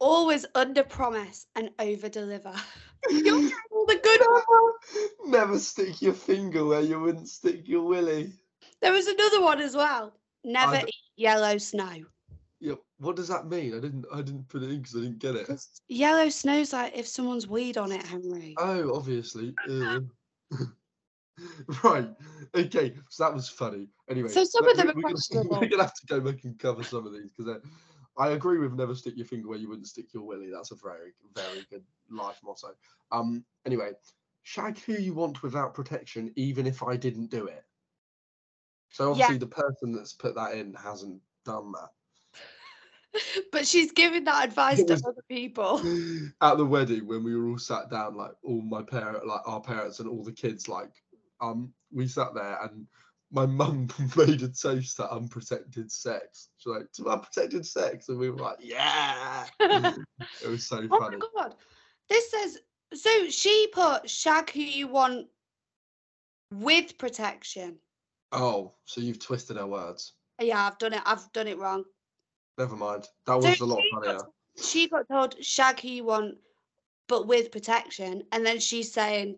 Always 0.00 0.46
under 0.54 0.82
promise 0.82 1.46
and 1.56 1.70
over 1.78 2.08
deliver. 2.08 2.54
You're 3.10 3.22
getting 3.22 3.52
all 3.70 3.86
the 3.86 4.00
good 4.02 4.20
ones. 4.20 5.10
Never 5.26 5.58
stick 5.58 6.00
your 6.02 6.14
finger 6.14 6.64
where 6.64 6.80
you 6.80 7.00
wouldn't 7.00 7.28
stick 7.28 7.68
your 7.68 7.82
willy. 7.82 8.32
There 8.80 8.92
was 8.92 9.06
another 9.06 9.42
one 9.42 9.60
as 9.60 9.76
well. 9.76 10.14
Never 10.42 10.78
d- 10.78 10.84
eat 10.88 10.94
yellow 11.16 11.58
snow. 11.58 12.04
Yeah, 12.60 12.74
what 12.98 13.16
does 13.16 13.28
that 13.28 13.48
mean? 13.48 13.74
I 13.74 13.80
didn't. 13.80 14.04
I 14.12 14.22
didn't 14.22 14.48
put 14.48 14.62
it 14.62 14.70
in 14.70 14.78
because 14.78 14.96
I 14.96 15.00
didn't 15.00 15.18
get 15.18 15.34
it. 15.34 15.50
Yellow 15.88 16.28
snow's 16.28 16.72
like 16.72 16.96
if 16.96 17.06
someone's 17.06 17.46
weed 17.46 17.78
on 17.78 17.92
it, 17.92 18.02
Henry. 18.06 18.54
Oh, 18.58 18.94
obviously. 18.96 19.54
Right. 21.82 22.08
Okay. 22.54 22.94
So 23.08 23.24
that 23.24 23.34
was 23.34 23.48
funny. 23.48 23.88
Anyway. 24.10 24.28
So 24.28 24.44
some 24.44 24.68
of 24.68 24.76
them 24.76 24.88
we- 24.88 24.92
are 24.92 24.94
we're 24.96 25.02
gonna, 25.02 25.14
questionable. 25.14 25.50
we're 25.60 25.68
gonna 25.68 25.84
have 25.84 25.94
to 25.94 26.06
go 26.06 26.20
back 26.20 26.44
and 26.44 26.58
cover 26.58 26.82
some 26.82 27.06
of 27.06 27.12
these 27.14 27.30
because 27.34 27.62
I 28.18 28.30
agree 28.30 28.58
with 28.58 28.74
never 28.74 28.94
stick 28.94 29.16
your 29.16 29.26
finger 29.26 29.48
where 29.48 29.58
you 29.58 29.68
wouldn't 29.68 29.86
stick 29.86 30.12
your 30.12 30.24
willy. 30.24 30.50
That's 30.50 30.72
a 30.72 30.76
very, 30.76 31.12
very 31.34 31.64
good 31.70 31.84
life 32.10 32.40
motto. 32.42 32.74
Um. 33.12 33.44
Anyway, 33.66 33.92
shag 34.42 34.78
who 34.80 34.94
you 34.94 35.14
want 35.14 35.42
without 35.42 35.74
protection, 35.74 36.32
even 36.36 36.66
if 36.66 36.82
I 36.82 36.96
didn't 36.96 37.30
do 37.30 37.46
it. 37.46 37.64
So 38.90 39.04
Yeah. 39.04 39.10
obviously 39.10 39.38
the 39.38 39.46
person 39.46 39.92
that's 39.92 40.12
put 40.12 40.34
that 40.34 40.54
in 40.54 40.74
hasn't 40.74 41.20
done 41.44 41.72
that. 41.72 41.90
But 43.52 43.66
she's 43.66 43.90
giving 43.92 44.24
that 44.24 44.44
advice 44.44 44.84
to 44.84 44.94
other 44.94 45.22
people. 45.28 45.80
at 46.40 46.56
the 46.56 46.64
wedding 46.64 47.06
when 47.06 47.24
we 47.24 47.36
were 47.36 47.48
all 47.48 47.58
sat 47.58 47.90
down 47.90 48.16
like 48.16 48.32
all 48.44 48.62
my 48.62 48.82
parent 48.82 49.26
like 49.26 49.40
our 49.46 49.60
parents 49.60 49.98
and 49.98 50.08
all 50.08 50.22
the 50.22 50.32
kids 50.32 50.68
like 50.68 50.92
um 51.40 51.72
we 51.92 52.06
sat 52.06 52.34
there 52.34 52.58
and 52.62 52.86
my 53.32 53.46
mum 53.46 53.88
made 54.16 54.42
a 54.42 54.48
toast 54.48 54.96
to 54.96 55.10
unprotected 55.12 55.90
sex 55.90 56.48
she's 56.56 56.72
like 56.72 56.90
to 56.92 57.06
unprotected 57.08 57.64
sex 57.66 58.08
and 58.08 58.18
we 58.18 58.30
were 58.30 58.38
like 58.38 58.56
yeah 58.60 59.46
oh 59.60 59.94
it 60.44 60.48
was 60.48 60.66
so 60.66 60.86
Oh 60.90 60.98
funny 60.98 61.16
my 61.16 61.26
god. 61.36 61.54
This 62.08 62.30
says 62.30 62.58
so 62.94 63.28
she 63.28 63.68
put 63.72 64.10
shag 64.10 64.50
who 64.50 64.60
you 64.60 64.88
want 64.88 65.28
with 66.52 66.98
protection. 66.98 67.76
oh 68.32 68.72
so 68.84 69.00
you've 69.00 69.20
twisted 69.20 69.56
her 69.56 69.66
words 69.66 70.14
Yeah, 70.40 70.66
I've 70.66 70.78
done 70.78 70.94
it. 70.94 71.02
I've 71.06 71.30
done 71.32 71.46
it 71.46 71.58
wrong. 71.58 71.84
never 72.58 72.74
mind 72.76 73.06
that 73.26 73.40
So 73.42 73.48
was 73.48 73.60
a 73.60 73.66
lot 73.66 73.82
she 73.82 73.90
got 73.90 74.02
funnier 74.04 74.20
She 74.60 74.88
got 74.88 75.06
told 75.08 75.44
shag 75.44 75.80
who 75.80 75.88
you 75.88 76.04
want, 76.04 76.34
but 77.08 77.28
with 77.28 77.52
protection, 77.52 78.24
and 78.32 78.44
then 78.44 78.58
she's 78.58 78.92
saying, 78.92 79.36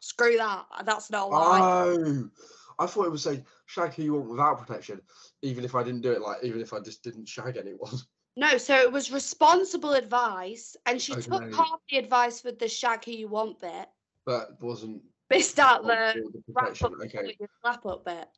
"Screw 0.00 0.36
that. 0.36 0.66
That's 0.84 1.10
not 1.10 1.30
I." 1.32 1.58
oh 1.60 2.30
I 2.78 2.86
thought 2.86 3.06
it 3.06 3.10
was 3.10 3.22
saying 3.22 3.44
shag 3.66 3.94
who 3.94 4.02
you 4.02 4.14
want 4.14 4.28
without 4.30 4.58
protection 4.66 5.00
even 5.42 5.64
if 5.64 5.74
I 5.74 5.82
didn't 5.82 6.02
do 6.02 6.12
it 6.12 6.20
like 6.20 6.42
even 6.42 6.60
if 6.60 6.72
I 6.72 6.80
just 6.80 7.02
didn't 7.02 7.28
shag 7.28 7.56
anyone 7.56 7.92
No, 8.36 8.56
so 8.56 8.76
it 8.76 8.92
was 8.92 9.10
responsible 9.10 9.94
advice, 9.94 10.76
and 10.86 11.02
she 11.02 11.12
Okay. 11.12 11.22
took 11.22 11.52
half 11.54 11.80
the 11.90 11.98
advice 11.98 12.44
with 12.44 12.60
the 12.60 12.68
shag 12.68 13.04
who 13.04 13.10
you 13.10 13.26
want 13.26 13.58
bit, 13.58 13.88
that 14.26 14.60
wasn't 14.60 15.02
missed 15.28 15.58
out 15.58 15.82
the 15.82 16.14
wrap 16.54 16.80
up, 16.82 16.92
okay 17.02 17.36
up 17.84 18.04
bit. 18.04 18.28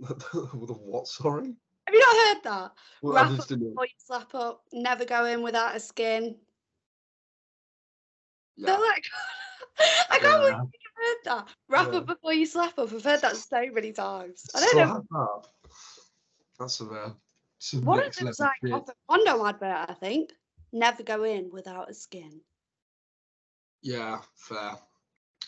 the 0.32 0.74
what 0.74 1.06
sorry 1.06 1.54
Have 1.86 1.94
you 1.94 2.00
not 2.00 2.16
heard 2.26 2.42
that? 2.44 2.72
Well, 3.02 3.14
Wrap 3.14 3.26
I 3.26 3.28
just 3.28 3.42
up 3.42 3.48
didn't. 3.48 3.68
before 3.68 3.84
you 3.84 3.92
slap 3.98 4.34
up, 4.34 4.64
never 4.72 5.04
go 5.04 5.26
in 5.26 5.42
without 5.42 5.76
a 5.76 5.80
skin. 5.80 6.36
Yeah. 8.56 8.66
They're 8.66 8.80
like, 8.80 9.04
I 10.10 10.18
can't 10.18 10.40
believe 10.40 10.52
yeah. 10.52 10.62
you've 10.62 10.81
heard 11.02 11.16
that. 11.24 11.48
Wrap 11.68 11.92
Yeah. 11.92 11.98
up 11.98 12.06
before 12.06 12.32
you 12.32 12.46
slap 12.46 12.78
up. 12.78 12.92
I've 12.92 13.04
heard 13.04 13.20
that 13.22 13.36
so 13.36 13.66
many 13.72 13.92
times. 13.92 14.44
I 14.54 14.60
don't 14.60 14.76
know. 14.76 15.04
Slap 15.10 15.20
up. 15.20 15.46
That's 16.58 16.74
some, 16.76 16.90
uh, 16.94 17.80
One 17.80 18.02
of 18.02 18.14
them's 18.14 18.40
like 18.40 18.72
off 18.72 18.88
a 18.88 18.94
condom 19.08 19.46
advert, 19.46 19.90
I 19.90 19.94
think. 19.94 20.32
Never 20.72 21.02
go 21.02 21.24
in 21.24 21.50
without 21.50 21.90
a 21.90 21.94
skin. 21.94 22.40
Yeah, 23.82 24.20
fair. 24.36 24.78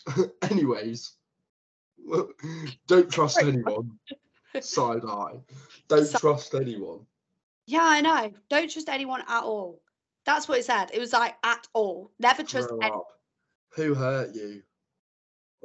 Anyways, 0.43 1.13
don't 2.87 3.09
trust 3.11 3.39
anyone. 3.41 3.97
Side 4.61 5.01
eye. 5.07 5.39
Don't 5.87 6.05
Side- 6.05 6.19
trust 6.19 6.53
anyone. 6.55 7.05
Yeah, 7.65 7.83
I 7.83 8.01
know. 8.01 8.31
Don't 8.49 8.69
trust 8.69 8.89
anyone 8.89 9.21
at 9.27 9.43
all. 9.43 9.81
That's 10.25 10.47
what 10.47 10.59
it 10.59 10.65
said. 10.65 10.91
It 10.93 10.99
was 10.99 11.13
like 11.13 11.35
at 11.43 11.67
all. 11.73 12.11
Never 12.19 12.43
trust 12.43 12.69
anyone. 12.81 13.01
Who 13.75 13.93
hurt 13.93 14.35
you? 14.35 14.61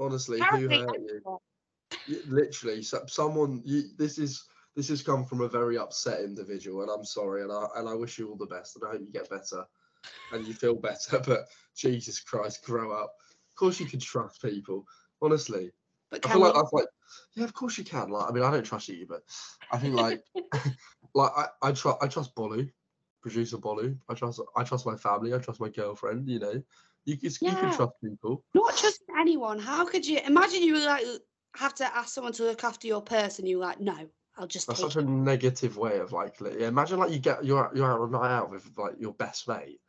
Honestly, 0.00 0.40
who 0.40 0.68
hurt 0.68 0.98
you? 0.98 2.20
Literally, 2.26 2.82
someone. 2.82 3.62
You, 3.64 3.84
this 3.98 4.18
is 4.18 4.44
this 4.74 4.88
has 4.88 5.02
come 5.02 5.24
from 5.24 5.42
a 5.42 5.48
very 5.48 5.76
upset 5.76 6.20
individual, 6.20 6.82
and 6.82 6.90
I'm 6.90 7.04
sorry, 7.04 7.42
and 7.42 7.52
I 7.52 7.66
and 7.76 7.88
I 7.88 7.94
wish 7.94 8.18
you 8.18 8.30
all 8.30 8.36
the 8.36 8.46
best, 8.46 8.76
and 8.76 8.84
I 8.86 8.92
hope 8.92 9.00
you 9.00 9.12
get 9.12 9.28
better, 9.28 9.64
and 10.32 10.46
you 10.46 10.54
feel 10.54 10.74
better. 10.74 11.20
But 11.26 11.46
Jesus 11.76 12.20
Christ, 12.20 12.64
grow 12.64 12.92
up. 12.92 13.12
Of 13.50 13.56
course, 13.56 13.78
you 13.78 13.86
can 13.86 14.00
trust 14.00 14.40
people. 14.42 14.86
Honestly, 15.22 15.70
But 16.10 16.24
I 16.24 16.30
feel 16.30 16.40
like 16.40 16.54
we? 16.54 16.60
that's 16.60 16.72
like, 16.72 16.86
yeah, 17.34 17.44
of 17.44 17.52
course 17.52 17.76
you 17.76 17.84
can. 17.84 18.08
Like, 18.08 18.30
I 18.30 18.32
mean, 18.32 18.42
I 18.42 18.50
don't 18.50 18.64
trust 18.64 18.88
you, 18.88 19.06
but 19.06 19.22
I 19.70 19.76
think 19.78 19.94
like, 19.94 20.22
like 21.14 21.32
I, 21.36 21.46
I 21.62 21.72
trust, 21.72 21.98
I 22.00 22.08
trust 22.08 22.34
Bolu, 22.34 22.70
producer 23.20 23.58
Bolu. 23.58 23.98
I 24.08 24.14
trust, 24.14 24.40
I 24.56 24.64
trust 24.64 24.86
my 24.86 24.96
family. 24.96 25.34
I 25.34 25.38
trust 25.38 25.60
my 25.60 25.68
girlfriend. 25.68 26.28
You 26.28 26.38
know, 26.38 26.62
you, 27.04 27.16
can 27.16 27.30
you 27.30 27.36
Yeah. 27.40 27.54
can 27.56 27.72
trust 27.72 27.92
people. 28.02 28.44
Not 28.54 28.76
trusting 28.76 29.14
anyone. 29.18 29.58
How 29.58 29.84
could 29.84 30.06
you 30.06 30.18
imagine 30.24 30.62
you 30.62 30.74
would 30.74 30.84
like 30.84 31.04
have 31.56 31.74
to 31.76 31.96
ask 31.96 32.14
someone 32.14 32.32
to 32.34 32.44
look 32.44 32.64
after 32.64 32.86
your 32.86 33.02
purse 33.02 33.38
and 33.38 33.48
you're 33.48 33.60
like, 33.60 33.80
no, 33.80 34.08
I'll 34.36 34.46
just 34.46 34.66
That's 34.66 34.80
such 34.80 34.96
a 34.96 35.02
negative 35.02 35.76
way 35.76 35.98
of 35.98 36.12
like, 36.12 36.40
imagine 36.40 36.98
like 36.98 37.10
you 37.10 37.18
get 37.18 37.44
you're 37.44 37.64
out- 37.66 37.76
you're 37.76 37.90
out 37.90 38.00
on 38.00 38.08
a 38.08 38.12
night 38.12 38.30
out 38.30 38.50
with 38.50 38.70
like 38.76 38.94
your 39.00 39.12
best 39.14 39.48
mate, 39.48 39.80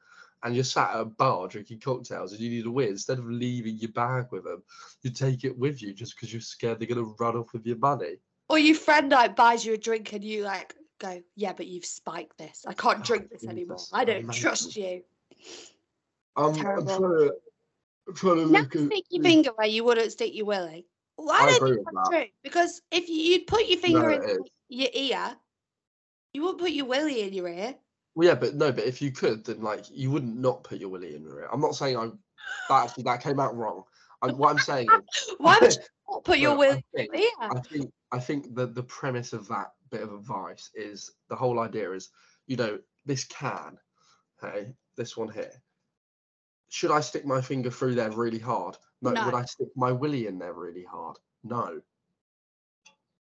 and 0.44 0.56
you're 0.56 0.64
sat 0.64 0.96
at 0.96 1.02
a 1.02 1.06
bar 1.06 1.48
drinking 1.48 1.80
cocktails, 1.80 2.32
and 2.32 2.42
you 2.42 2.50
need 2.50 2.66
a 2.66 2.72
win. 2.72 2.90
Instead 2.90 3.20
of 3.20 3.30
leaving 3.30 3.78
your 3.78 3.92
bag 3.92 4.28
with 4.32 4.44
them, 4.44 4.64
you 5.04 5.12
take 5.12 5.44
it 5.44 5.58
with 5.58 5.82
you 5.82 5.94
just 5.94 6.16
because 6.16 6.34
you're 6.34 6.42
scared 6.42 6.80
they're 6.80 6.88
gonna 6.88 7.04
run 7.20 7.36
off 7.36 7.54
with 7.54 7.66
your 7.66 7.78
money. 7.78 8.16
Or 8.50 8.58
your 8.60 8.76
friend 8.76 9.12
like 9.12 9.36
buys 9.36 9.66
you 9.66 9.74
a 9.74 9.78
drink 9.78 10.12
and 10.14 10.24
you 10.24 10.44
like 10.44 10.76
go, 11.00 11.22
yeah, 11.36 11.54
but 11.54 11.68
you've 11.68 11.86
spiked 11.86 12.38
this. 12.38 12.66
I 12.68 12.74
can't 12.74 13.00
Oh, 13.00 13.04
drink 13.04 13.30
this 13.30 13.46
anymore. 13.46 13.78
I 13.94 14.04
don't 14.04 14.32
trust 14.34 14.76
you. 14.76 15.04
Um, 16.36 16.46
I'm 16.46 16.56
trying 16.56 16.86
to, 16.86 17.34
I'm 18.08 18.16
trying 18.16 18.36
to 18.36 18.46
look 18.46 18.76
at. 18.76 18.82
stick 18.88 19.06
your 19.10 19.24
finger 19.24 19.52
where 19.56 19.68
you 19.68 19.84
wouldn't 19.84 20.12
stick 20.12 20.34
your 20.34 20.46
willy. 20.46 20.86
Well, 21.18 21.32
I, 21.32 21.44
I 21.44 21.60
don't 21.60 21.76
think 21.76 21.86
that's 21.86 22.10
that. 22.10 22.18
true 22.18 22.30
because 22.44 22.82
if 22.92 23.10
you, 23.10 23.16
you'd 23.16 23.48
put 23.48 23.68
your 23.68 23.80
finger 23.80 24.10
No, 24.10 24.16
in 24.16 24.24
is. 24.24 24.38
your 24.70 24.90
ear, 24.94 25.36
you 26.34 26.42
wouldn't 26.44 26.62
put 26.62 26.72
your 26.72 26.86
willy 26.86 27.22
in 27.22 27.34
your 27.34 27.48
ear. 27.50 27.76
Well, 28.16 28.28
yeah, 28.28 28.36
but 28.36 28.56
no, 28.56 28.72
but 28.72 28.86
if 28.86 29.02
you 29.02 29.12
could, 29.12 29.46
then 29.46 29.62
like 29.62 29.86
you 29.90 30.12
wouldn't 30.12 30.38
not 30.38 30.64
put 30.64 30.80
your 30.80 30.90
willy 30.90 31.16
in 31.16 31.24
your 31.24 31.42
ear. 31.42 31.50
I'm 31.52 31.62
not 31.62 31.76
saying 31.76 31.98
I 31.98 32.10
that 32.70 32.86
actually 32.86 33.04
that 33.04 33.22
came 33.22 33.40
out 33.40 33.56
wrong. 33.56 33.84
I, 34.22 34.28
what 34.28 34.52
I'm 34.52 34.60
saying 34.60 34.88
Why 35.38 35.58
would 35.62 35.72
you 35.76 35.80
not 36.10 36.24
put 36.24 36.40
your 36.40 36.58
willy 36.58 36.84
in 36.96 37.06
your 37.06 37.16
ear? 37.16 37.32
I 37.40 37.60
think 37.60 37.92
I 38.12 38.20
think 38.20 38.56
the 38.56 38.68
the 38.68 38.84
premise 38.84 39.34
of 39.34 39.48
that 39.50 39.72
bit 39.90 40.02
of 40.02 40.14
advice 40.14 40.72
is 40.76 41.12
the 41.30 41.36
whole 41.36 41.60
idea 41.60 41.92
is 41.92 42.10
you 42.48 42.58
know 42.58 42.80
this 43.06 43.24
can, 43.26 43.78
hey, 44.42 44.74
this 44.96 45.18
one 45.18 45.30
here. 45.30 45.52
Should 46.72 46.92
I 46.92 47.02
stick 47.02 47.26
my 47.26 47.42
finger 47.42 47.70
through 47.70 47.96
there 47.96 48.10
really 48.12 48.40
hard? 48.40 48.78
No. 49.02 49.12
Would 49.12 49.34
I 49.34 49.44
stick 49.44 49.68
my 49.76 49.92
willy 49.92 50.28
in 50.28 50.40
there 50.40 50.54
really 50.54 50.86
hard? 50.86 51.18
No. 51.44 51.82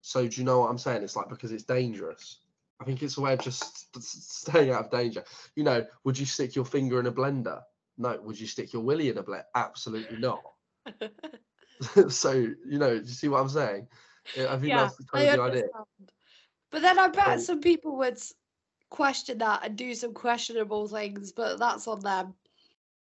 So 0.03 0.29
do 0.29 0.39
you 0.39 0.45
know 0.45 0.61
what 0.61 0.71
I'm 0.71 0.77
saying? 0.77 1.03
It's 1.03 1.17
like 1.17 1.31
because 1.31 1.51
it's 1.51 1.65
dangerous. 1.65 2.41
I 2.79 2.85
think 2.85 3.03
it's 3.03 3.17
a 3.17 3.23
way 3.23 3.33
of 3.33 3.41
just 3.41 3.89
st- 3.91 4.05
st- 4.05 4.23
staying 4.23 4.71
out 4.71 4.85
of 4.85 4.91
danger. 4.91 5.25
You 5.57 5.65
know, 5.65 5.87
would 6.05 6.19
you 6.19 6.27
stick 6.27 6.55
your 6.57 6.67
finger 6.67 7.01
in 7.01 7.07
a 7.07 7.11
blender? 7.13 7.63
No. 7.97 8.21
Would 8.21 8.39
you 8.39 8.47
stick 8.47 8.75
your 8.75 8.83
willy 8.83 9.09
in 9.09 9.17
a 9.17 9.23
blender? 9.23 9.45
Absolutely 9.55 10.19
not. 10.19 10.43
so 12.11 12.33
you 12.33 12.79
know, 12.79 12.99
do 12.99 13.03
you 13.03 13.15
see 13.15 13.29
what 13.29 13.41
I'm 13.41 13.49
saying? 13.49 13.89
I 14.37 14.57
think 14.59 14.65
Yeah, 14.65 14.83
that's 14.83 14.97
the 14.97 15.05
kind 15.05 15.27
of 15.27 15.41
idea. 15.41 15.63
But 16.71 16.83
then 16.83 16.99
I 16.99 17.09
bet 17.09 17.41
So- 17.41 17.47
some 17.47 17.61
people 17.63 17.97
would 17.97 18.19
question 18.91 19.39
that 19.39 19.65
and 19.65 19.75
do 19.75 19.95
some 19.95 20.13
questionable 20.13 20.87
things, 20.87 21.33
but 21.33 21.59
that's 21.59 21.89
on 21.89 22.01
them. 22.01 22.35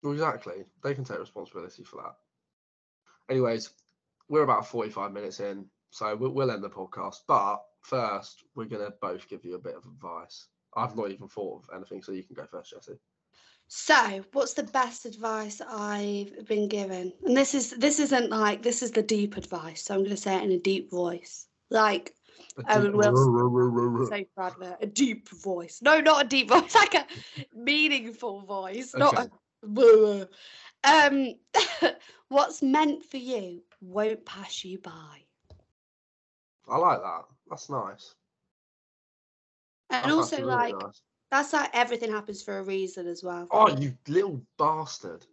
Well, 0.04 0.14
exactly. 0.14 0.66
They 0.84 0.94
can 0.94 1.06
take 1.06 1.20
responsibility 1.20 1.84
for 1.84 2.04
that. 2.04 2.16
Anyways, 3.30 3.70
we're 4.28 4.44
about 4.44 4.68
45 4.68 5.14
minutes 5.14 5.40
in, 5.40 5.66
so 5.92 6.16
we'll, 6.16 6.32
we'll 6.32 6.52
end 6.52 6.64
the 6.64 6.70
podcast. 6.70 7.22
But 7.28 7.64
first, 7.82 8.44
we're 8.56 8.66
going 8.66 8.86
to 8.86 8.94
both 9.02 9.28
give 9.30 9.46
you 9.46 9.56
a 9.56 9.60
bit 9.60 9.76
of 9.76 9.86
advice. 9.86 10.48
I've 10.76 10.98
not 10.98 11.12
even 11.12 11.28
thought 11.28 11.64
of 11.64 11.76
anything, 11.76 12.04
so 12.04 12.12
you 12.12 12.24
can 12.24 12.36
go 12.36 12.46
first, 12.46 12.72
Jessie. 12.72 13.00
So, 13.68 14.24
what's 14.34 14.54
the 14.54 14.64
best 14.64 15.06
advice 15.06 15.62
I've 15.62 16.46
been 16.48 16.68
given? 16.68 17.14
And 17.26 17.36
this 17.36 17.56
is 17.56 17.72
this 17.72 18.00
isn't 18.00 18.30
like 18.30 18.62
this 18.62 18.84
is 18.84 18.92
the 18.92 19.02
deep 19.02 19.38
advice. 19.38 19.84
So 19.84 19.94
I'm 19.94 20.02
going 20.02 20.12
to 20.12 20.18
say 20.18 20.36
it 20.36 20.44
in 20.44 20.52
a 20.52 20.60
deep 20.60 20.92
voice, 20.92 21.48
like 21.70 22.14
A 22.68 22.78
Owen 22.78 22.98
Wilson. 22.98 23.34
of 24.38 24.62
it. 24.62 24.78
A 24.82 24.86
deep 24.86 25.30
voice. 25.30 25.80
No, 25.82 26.02
not 26.02 26.26
a 26.26 26.28
deep 26.28 26.50
voice. 26.50 26.76
Like 26.76 26.94
a 26.94 27.08
meaningful 27.56 28.42
voice. 28.42 28.94
Not 28.96 29.18
a. 29.18 29.32
Um, 30.84 31.36
what's 32.30 32.62
meant 32.62 33.04
for 33.06 33.18
you 33.18 33.64
won't 33.82 34.26
pass 34.26 34.64
you 34.64 34.80
by. 34.80 35.24
I 36.68 36.78
like 36.78 37.02
that. 37.02 37.22
That's 37.50 37.70
nice. 37.70 38.16
And 39.90 40.06
That's 40.06 40.14
also, 40.16 40.46
like 40.46 40.76
nice. 40.80 41.02
that's 41.30 41.54
like 41.54 41.70
everything 41.74 42.12
happens 42.12 42.42
for 42.42 42.58
a 42.58 42.64
reason 42.64 43.06
as 43.08 43.24
well. 43.24 43.48
Oh, 43.52 43.70
you 43.78 43.96
little 44.08 44.42
bastard. 44.58 45.26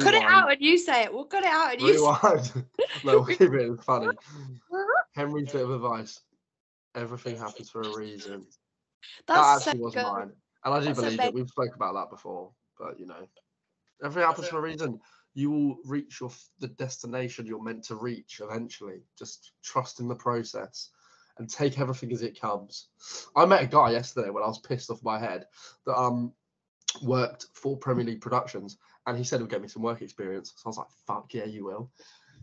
cut 0.00 0.14
it 0.14 0.22
out 0.22 0.52
and 0.52 0.60
you 0.60 0.76
say 0.76 1.04
it. 1.04 1.12
We'll 1.12 1.24
cut 1.24 1.44
it 1.44 1.50
out 1.50 1.72
and 1.72 1.80
you. 1.80 1.94
Say 1.94 1.98
Rewind. 1.98 2.52
no, 3.04 3.12
we'll 3.20 3.24
keep 3.24 3.40
it 3.40 3.82
funny. 3.82 4.08
Henry's 5.14 5.52
bit 5.52 5.62
of 5.62 5.70
advice. 5.70 6.20
Everything 6.94 7.38
happens 7.38 7.70
for 7.70 7.80
a 7.80 7.96
reason. 7.96 8.46
that 9.26 9.34
That's 9.36 9.64
so 9.64 9.72
was 9.76 9.94
good. 9.94 10.02
mine. 10.02 10.32
And 10.64 10.74
I 10.74 10.80
do 10.80 10.86
That's 10.86 11.00
believe 11.00 11.20
ama- 11.20 11.28
it. 11.28 11.34
We've 11.34 11.48
spoke 11.48 11.74
about 11.74 11.94
that 11.94 12.10
before, 12.10 12.50
but 12.82 12.98
you 12.98 13.06
know, 13.06 13.26
everything 14.02 14.26
happens 14.26 14.48
for 14.48 14.58
a 14.58 14.62
reason. 14.62 15.00
You 15.34 15.50
will 15.50 15.76
reach 15.86 16.20
your 16.20 16.30
the 16.58 16.68
destination 16.68 17.46
you're 17.46 17.62
meant 17.62 17.84
to 17.84 17.94
reach 17.94 18.40
eventually. 18.42 19.02
Just 19.18 19.52
trust 19.62 20.00
in 20.00 20.08
the 20.08 20.14
process 20.14 20.90
and 21.38 21.48
take 21.48 21.78
everything 21.78 22.12
as 22.12 22.22
it 22.22 22.38
comes. 22.38 22.88
I 23.34 23.46
met 23.46 23.62
a 23.62 23.66
guy 23.66 23.92
yesterday 23.92 24.30
when 24.30 24.42
I 24.42 24.48
was 24.48 24.58
pissed 24.58 24.90
off 24.90 25.02
my 25.02 25.18
head 25.18 25.46
that 25.86 25.98
um 25.98 26.32
worked 27.02 27.46
for 27.54 27.76
Premier 27.78 28.04
League 28.04 28.20
Productions, 28.20 28.76
and 29.06 29.16
he 29.16 29.24
said 29.24 29.40
he'll 29.40 29.46
get 29.46 29.62
me 29.62 29.68
some 29.68 29.82
work 29.82 30.02
experience. 30.02 30.52
So 30.56 30.62
I 30.66 30.68
was 30.68 30.78
like, 30.78 30.90
"Fuck 31.06 31.32
yeah, 31.32 31.44
you 31.46 31.64
will." 31.64 31.90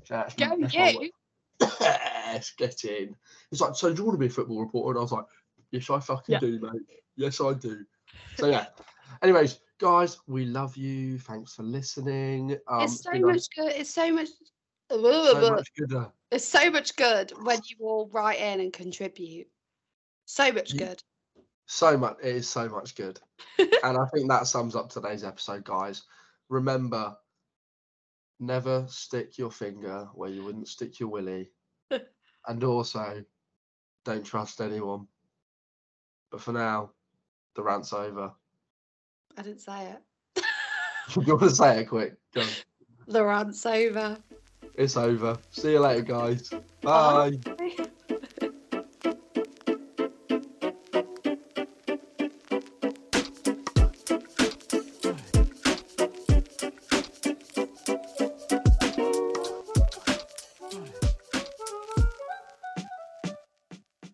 So 0.06 0.24
Go 0.38 0.56
you. 1.04 1.12
yes, 1.60 2.52
get 2.58 2.84
in. 2.86 3.16
He's 3.52 3.62
like, 3.62 3.76
so 3.76 3.94
do 3.94 4.02
you 4.02 4.06
want 4.06 4.16
to 4.16 4.20
be 4.20 4.28
a 4.28 4.30
football 4.30 4.62
reporter? 4.62 4.92
And 4.92 5.00
I 5.00 5.02
was 5.04 5.12
like, 5.12 5.26
yes, 5.72 5.90
I 5.90 6.00
fucking 6.00 6.34
Yeah. 6.34 6.40
do, 6.40 6.60
mate. 6.60 6.82
Yes, 7.16 7.42
I 7.42 7.54
do. 7.54 7.86
So 8.38 8.48
yeah. 8.48 8.68
Anyways, 9.22 9.60
guys, 9.80 10.18
we 10.28 10.46
love 10.46 10.78
you. 10.78 11.18
Thanks 11.18 11.56
for 11.56 11.64
listening. 11.64 12.58
Um, 12.68 12.82
it's 12.82 13.02
so 13.02 13.12
nice- 13.12 13.22
much 13.24 13.48
good. 13.56 13.72
It's 13.76 13.90
so 13.90 14.12
much. 14.12 14.28
so 14.90 15.52
much. 15.52 15.68
It's 16.32 16.48
so 16.48 16.70
much 16.70 16.96
good 16.96 17.32
when 17.42 17.60
you 17.66 17.78
all 17.88 18.08
write 18.12 18.40
in 18.40 18.60
and 18.60 18.72
contribute. 18.72 19.48
So 20.26 20.52
much 20.52 20.78
good. 20.78 21.02
So 21.66 21.98
much. 21.98 22.18
It 22.22 22.36
is 22.36 22.48
so 22.48 22.70
much 22.70 22.94
good. 22.96 23.20
and 23.58 23.98
I 23.98 24.06
think 24.14 24.30
that 24.30 24.46
sums 24.46 24.76
up 24.76 24.90
today's 24.92 25.24
episode, 25.24 25.64
guys. 25.64 26.04
Remember, 26.50 27.18
never 28.40 28.86
stick 28.88 29.40
your 29.40 29.50
finger 29.50 30.08
where 30.14 30.30
you 30.30 30.44
wouldn't 30.44 30.68
stick 30.68 31.00
your 31.00 31.10
willy. 31.10 31.50
and 32.48 32.64
also, 32.64 33.24
don't 34.06 34.24
trust 34.24 34.62
anyone. 34.62 35.08
But 36.30 36.42
for 36.42 36.52
now, 36.52 36.92
the 37.56 37.64
rant's 37.64 37.92
over. 37.92 38.34
I 39.38 39.42
didn't 39.42 39.62
say 39.62 39.94
it. 40.36 40.44
you 41.16 41.36
want 41.36 41.50
to 41.50 41.56
say 41.56 41.82
it 41.82 41.86
quick? 41.86 42.16
Go 42.34 42.42
on. 42.42 42.48
the 43.08 43.24
rant's 43.24 43.66
over. 43.66 44.18
It's 44.76 44.98
over. 44.98 45.38
See 45.52 45.72
you 45.72 45.80
later, 45.80 46.02
guys. 46.02 46.50
Bye. 46.82 47.32
Bye. 47.44 47.86